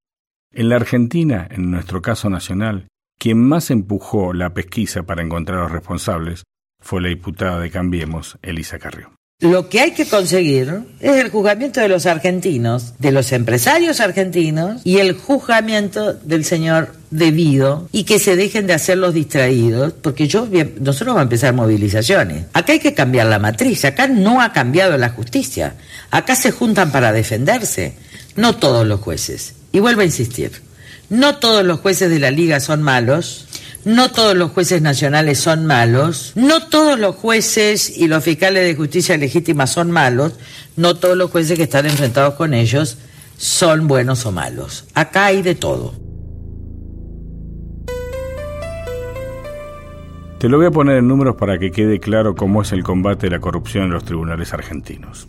En 0.51 0.69
la 0.69 0.75
Argentina, 0.75 1.47
en 1.49 1.71
nuestro 1.71 2.03
caso 2.03 2.29
nacional, 2.29 2.87
quien 3.17 3.41
más 3.41 3.71
empujó 3.71 4.31
la 4.33 4.53
pesquisa 4.53 5.03
para 5.03 5.23
encontrar 5.23 5.57
a 5.57 5.63
los 5.63 5.71
responsables 5.71 6.43
fue 6.79 7.01
la 7.01 7.09
diputada 7.09 7.59
de 7.59 7.71
Cambiemos, 7.71 8.37
Elisa 8.43 8.77
Carrió. 8.77 9.14
Lo 9.41 9.67
que 9.67 9.81
hay 9.81 9.91
que 9.91 10.05
conseguir 10.05 10.85
es 11.01 11.17
el 11.17 11.29
juzgamiento 11.29 11.81
de 11.81 11.89
los 11.89 12.05
argentinos, 12.05 12.93
de 12.99 13.11
los 13.11 13.33
empresarios 13.33 13.99
argentinos 13.99 14.79
y 14.85 14.99
el 14.99 15.11
juzgamiento 15.11 16.13
del 16.13 16.45
señor 16.45 16.95
debido 17.11 17.89
y 17.91 18.05
que 18.05 18.17
se 18.17 18.37
dejen 18.37 18.65
de 18.65 18.71
hacer 18.71 18.97
los 18.97 19.13
distraídos, 19.13 19.91
porque 19.91 20.29
yo 20.29 20.47
nosotros 20.79 21.07
vamos 21.07 21.19
a 21.19 21.23
empezar 21.23 21.53
movilizaciones. 21.53 22.45
Acá 22.53 22.71
hay 22.71 22.79
que 22.79 22.93
cambiar 22.93 23.27
la 23.27 23.39
matriz, 23.39 23.83
acá 23.83 24.07
no 24.07 24.41
ha 24.41 24.53
cambiado 24.53 24.97
la 24.97 25.09
justicia. 25.09 25.75
Acá 26.11 26.37
se 26.37 26.51
juntan 26.51 26.93
para 26.93 27.11
defenderse, 27.11 27.95
no 28.37 28.55
todos 28.55 28.87
los 28.87 29.01
jueces. 29.01 29.55
Y 29.73 29.81
vuelvo 29.81 29.99
a 29.99 30.05
insistir, 30.05 30.61
no 31.09 31.39
todos 31.39 31.65
los 31.65 31.81
jueces 31.81 32.09
de 32.09 32.19
la 32.19 32.31
liga 32.31 32.61
son 32.61 32.81
malos, 32.81 33.47
no 33.85 34.09
todos 34.09 34.35
los 34.35 34.51
jueces 34.51 34.81
nacionales 34.81 35.39
son 35.39 35.67
malos, 35.67 36.33
no 36.35 36.67
todos 36.67 36.99
los 36.99 37.15
jueces 37.15 37.95
y 37.95 38.07
los 38.07 38.23
fiscales 38.23 38.65
de 38.65 38.75
justicia 38.75 39.15
legítima 39.15 39.67
son 39.67 39.91
malos, 39.91 40.33
no 40.75 40.95
todos 40.95 41.15
los 41.15 41.29
jueces 41.29 41.55
que 41.55 41.63
están 41.63 41.85
enfrentados 41.85 42.33
con 42.33 42.55
ellos 42.55 42.97
son 43.37 43.87
buenos 43.87 44.25
o 44.25 44.31
malos. 44.31 44.87
Acá 44.95 45.27
hay 45.27 45.43
de 45.43 45.53
todo. 45.53 45.93
Te 50.39 50.49
lo 50.49 50.57
voy 50.57 50.65
a 50.65 50.71
poner 50.71 50.97
en 50.97 51.07
números 51.07 51.35
para 51.35 51.59
que 51.59 51.71
quede 51.71 51.99
claro 51.99 52.35
cómo 52.35 52.63
es 52.63 52.71
el 52.71 52.83
combate 52.83 53.27
de 53.27 53.31
la 53.31 53.39
corrupción 53.39 53.85
en 53.85 53.91
los 53.91 54.03
tribunales 54.03 54.51
argentinos. 54.51 55.27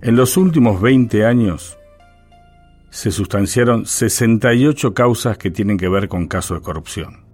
En 0.00 0.16
los 0.16 0.36
últimos 0.38 0.80
20 0.80 1.26
años 1.26 1.76
se 2.90 3.10
sustanciaron 3.10 3.84
68 3.84 4.94
causas 4.94 5.36
que 5.36 5.50
tienen 5.50 5.76
que 5.76 5.88
ver 5.88 6.08
con 6.08 6.28
casos 6.28 6.58
de 6.58 6.64
corrupción 6.64 7.27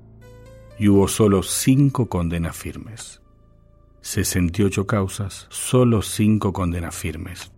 y 0.78 0.88
hubo 0.88 1.08
solo 1.08 1.42
5 1.42 2.08
condenas 2.08 2.56
firmes. 2.56 3.20
68 4.00 4.86
causas, 4.86 5.46
solo 5.50 6.02
5 6.02 6.52
condenas 6.52 6.94
firmes. 6.94 7.52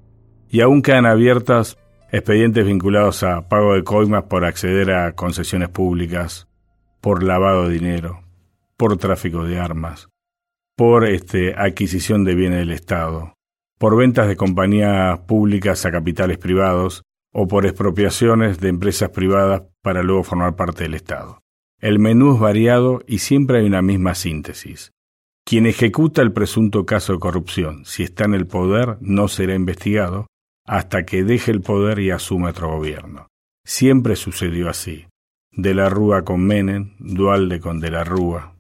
Y 0.48 0.60
aún 0.60 0.82
quedan 0.82 1.06
abiertas 1.06 1.76
expedientes 2.12 2.64
vinculados 2.64 3.22
a 3.22 3.48
pago 3.48 3.74
de 3.74 3.82
coimas 3.82 4.24
por 4.24 4.44
acceder 4.44 4.92
a 4.92 5.12
concesiones 5.12 5.68
públicas, 5.68 6.48
por 7.00 7.22
lavado 7.22 7.68
de 7.68 7.74
dinero, 7.74 8.22
por 8.76 8.96
tráfico 8.96 9.44
de 9.44 9.58
armas, 9.58 10.08
por 10.76 11.04
este, 11.04 11.54
adquisición 11.56 12.24
de 12.24 12.34
bienes 12.34 12.60
del 12.60 12.72
Estado, 12.72 13.34
por 13.78 13.96
ventas 13.96 14.28
de 14.28 14.36
compañías 14.36 15.18
públicas 15.20 15.84
a 15.84 15.90
capitales 15.90 16.38
privados 16.38 17.02
o 17.32 17.48
por 17.48 17.66
expropiaciones 17.66 18.60
de 18.60 18.68
empresas 18.68 19.10
privadas 19.10 19.62
para 19.82 20.02
luego 20.02 20.22
formar 20.22 20.56
parte 20.56 20.84
del 20.84 20.94
Estado. 20.94 21.42
El 21.80 21.98
menú 21.98 22.34
es 22.34 22.40
variado 22.40 23.02
y 23.06 23.18
siempre 23.18 23.58
hay 23.58 23.66
una 23.66 23.82
misma 23.82 24.14
síntesis. 24.14 24.92
Quien 25.44 25.66
ejecuta 25.66 26.22
el 26.22 26.32
presunto 26.32 26.86
caso 26.86 27.12
de 27.12 27.18
corrupción, 27.18 27.84
si 27.84 28.02
está 28.02 28.24
en 28.24 28.34
el 28.34 28.46
poder, 28.46 28.96
no 29.00 29.28
será 29.28 29.54
investigado 29.54 30.26
hasta 30.66 31.04
que 31.04 31.22
deje 31.22 31.52
el 31.52 31.60
poder 31.60 32.00
y 32.00 32.10
asuma 32.10 32.50
otro 32.50 32.68
gobierno. 32.68 33.28
Siempre 33.64 34.16
sucedió 34.16 34.68
así. 34.68 35.06
De 35.52 35.74
la 35.74 35.88
Rúa 35.88 36.22
con 36.22 36.44
Menem, 36.44 36.96
Dualde 36.98 37.60
con 37.60 37.80
De 37.80 37.90
la 37.90 38.04
Rúa, 38.04 38.56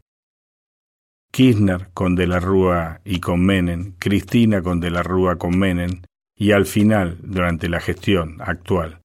Kirchner 1.32 1.90
con 1.92 2.14
De 2.14 2.26
la 2.26 2.40
Rúa 2.40 3.00
y 3.04 3.20
con 3.20 3.44
Menem, 3.44 3.94
Cristina 3.98 4.62
con 4.62 4.80
De 4.80 4.90
la 4.90 5.02
Rúa 5.02 5.36
con 5.36 5.58
Menem, 5.58 6.02
y 6.34 6.52
al 6.52 6.66
final, 6.66 7.18
durante 7.22 7.68
la 7.68 7.80
gestión 7.80 8.40
actual 8.40 9.00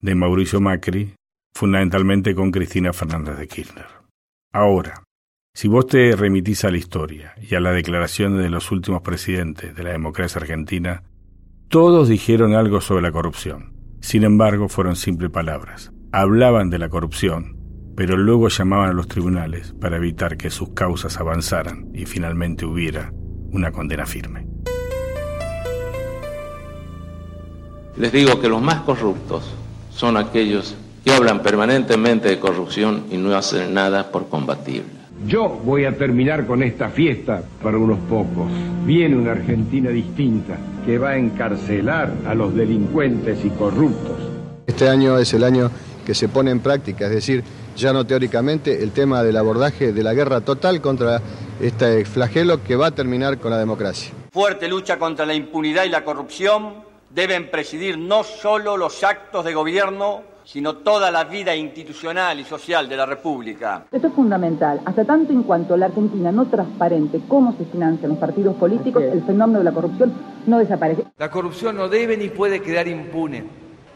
de 0.00 0.14
Mauricio 0.14 0.60
Macri, 0.60 1.15
fundamentalmente 1.56 2.34
con 2.34 2.50
Cristina 2.50 2.92
Fernández 2.92 3.38
de 3.38 3.48
Kirchner. 3.48 3.86
Ahora, 4.52 5.04
si 5.54 5.68
vos 5.68 5.86
te 5.86 6.14
remitís 6.14 6.66
a 6.66 6.70
la 6.70 6.76
historia 6.76 7.34
y 7.40 7.54
a 7.54 7.60
las 7.60 7.74
declaraciones 7.74 8.42
de 8.42 8.50
los 8.50 8.70
últimos 8.70 9.00
presidentes 9.00 9.74
de 9.74 9.82
la 9.82 9.92
democracia 9.92 10.38
argentina, 10.38 11.04
todos 11.68 12.10
dijeron 12.10 12.54
algo 12.54 12.82
sobre 12.82 13.00
la 13.00 13.10
corrupción. 13.10 13.72
Sin 14.02 14.22
embargo, 14.22 14.68
fueron 14.68 14.96
simples 14.96 15.30
palabras. 15.30 15.92
Hablaban 16.12 16.68
de 16.68 16.78
la 16.78 16.90
corrupción, 16.90 17.56
pero 17.96 18.18
luego 18.18 18.48
llamaban 18.48 18.90
a 18.90 18.92
los 18.92 19.08
tribunales 19.08 19.72
para 19.80 19.96
evitar 19.96 20.36
que 20.36 20.50
sus 20.50 20.74
causas 20.74 21.16
avanzaran 21.16 21.88
y 21.94 22.04
finalmente 22.04 22.66
hubiera 22.66 23.14
una 23.50 23.72
condena 23.72 24.04
firme. 24.04 24.46
Les 27.96 28.12
digo 28.12 28.38
que 28.42 28.48
los 28.50 28.60
más 28.60 28.82
corruptos 28.82 29.54
son 29.88 30.18
aquellos 30.18 30.76
que 31.06 31.12
hablan 31.12 31.40
permanentemente 31.40 32.28
de 32.28 32.40
corrupción 32.40 33.04
y 33.12 33.16
no 33.16 33.32
hacen 33.36 33.72
nada 33.72 34.10
por 34.10 34.28
combatirla. 34.28 35.06
Yo 35.24 35.48
voy 35.48 35.84
a 35.84 35.96
terminar 35.96 36.48
con 36.48 36.64
esta 36.64 36.88
fiesta 36.88 37.44
para 37.62 37.78
unos 37.78 38.00
pocos. 38.08 38.50
Viene 38.84 39.16
una 39.16 39.30
Argentina 39.30 39.90
distinta 39.90 40.56
que 40.84 40.98
va 40.98 41.10
a 41.10 41.16
encarcelar 41.16 42.12
a 42.26 42.34
los 42.34 42.56
delincuentes 42.56 43.38
y 43.44 43.50
corruptos. 43.50 44.16
Este 44.66 44.88
año 44.88 45.16
es 45.16 45.32
el 45.32 45.44
año 45.44 45.70
que 46.04 46.12
se 46.12 46.28
pone 46.28 46.50
en 46.50 46.58
práctica, 46.58 47.04
es 47.04 47.12
decir, 47.12 47.44
ya 47.76 47.92
no 47.92 48.04
teóricamente, 48.04 48.82
el 48.82 48.90
tema 48.90 49.22
del 49.22 49.36
abordaje 49.36 49.92
de 49.92 50.02
la 50.02 50.12
guerra 50.12 50.40
total 50.40 50.80
contra 50.80 51.22
este 51.60 52.04
flagelo 52.04 52.64
que 52.64 52.74
va 52.74 52.88
a 52.88 52.90
terminar 52.90 53.38
con 53.38 53.52
la 53.52 53.58
democracia. 53.58 54.12
Fuerte 54.32 54.66
lucha 54.66 54.98
contra 54.98 55.24
la 55.24 55.34
impunidad 55.34 55.84
y 55.84 55.88
la 55.88 56.02
corrupción 56.02 56.82
deben 57.14 57.48
presidir 57.48 57.96
no 57.96 58.24
solo 58.24 58.76
los 58.76 59.04
actos 59.04 59.44
de 59.44 59.54
gobierno, 59.54 60.34
sino 60.46 60.76
toda 60.76 61.10
la 61.10 61.24
vida 61.24 61.56
institucional 61.56 62.38
y 62.38 62.44
social 62.44 62.88
de 62.88 62.96
la 62.96 63.04
República. 63.04 63.86
Esto 63.90 64.06
es 64.06 64.14
fundamental. 64.14 64.80
Hasta 64.84 65.04
tanto 65.04 65.32
en 65.32 65.42
cuanto 65.42 65.76
la 65.76 65.86
Argentina 65.86 66.30
no 66.30 66.46
transparente 66.46 67.20
cómo 67.26 67.52
se 67.58 67.64
financian 67.64 68.10
los 68.10 68.18
partidos 68.18 68.54
políticos, 68.54 69.02
el 69.02 69.24
fenómeno 69.24 69.58
de 69.58 69.64
la 69.64 69.72
corrupción 69.72 70.14
no 70.46 70.58
desaparece. 70.58 71.02
La 71.18 71.32
corrupción 71.32 71.76
no 71.76 71.88
debe 71.88 72.16
ni 72.16 72.28
puede 72.28 72.60
quedar 72.60 72.86
impune. 72.86 73.44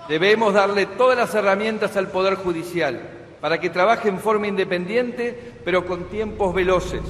Debemos 0.09 0.53
darle 0.53 0.87
todas 0.87 1.17
las 1.17 1.33
herramientas 1.37 1.97
al 1.97 2.09
Poder 2.09 2.35
Judicial 2.35 3.01
para 3.41 3.61
que 3.61 3.71
trabaje 3.71 4.09
en 4.09 4.19
forma 4.19 4.49
independiente, 4.49 5.55
pero 5.65 5.87
con 5.87 6.05
tiempos 6.09 6.53
veloces. 6.53 7.03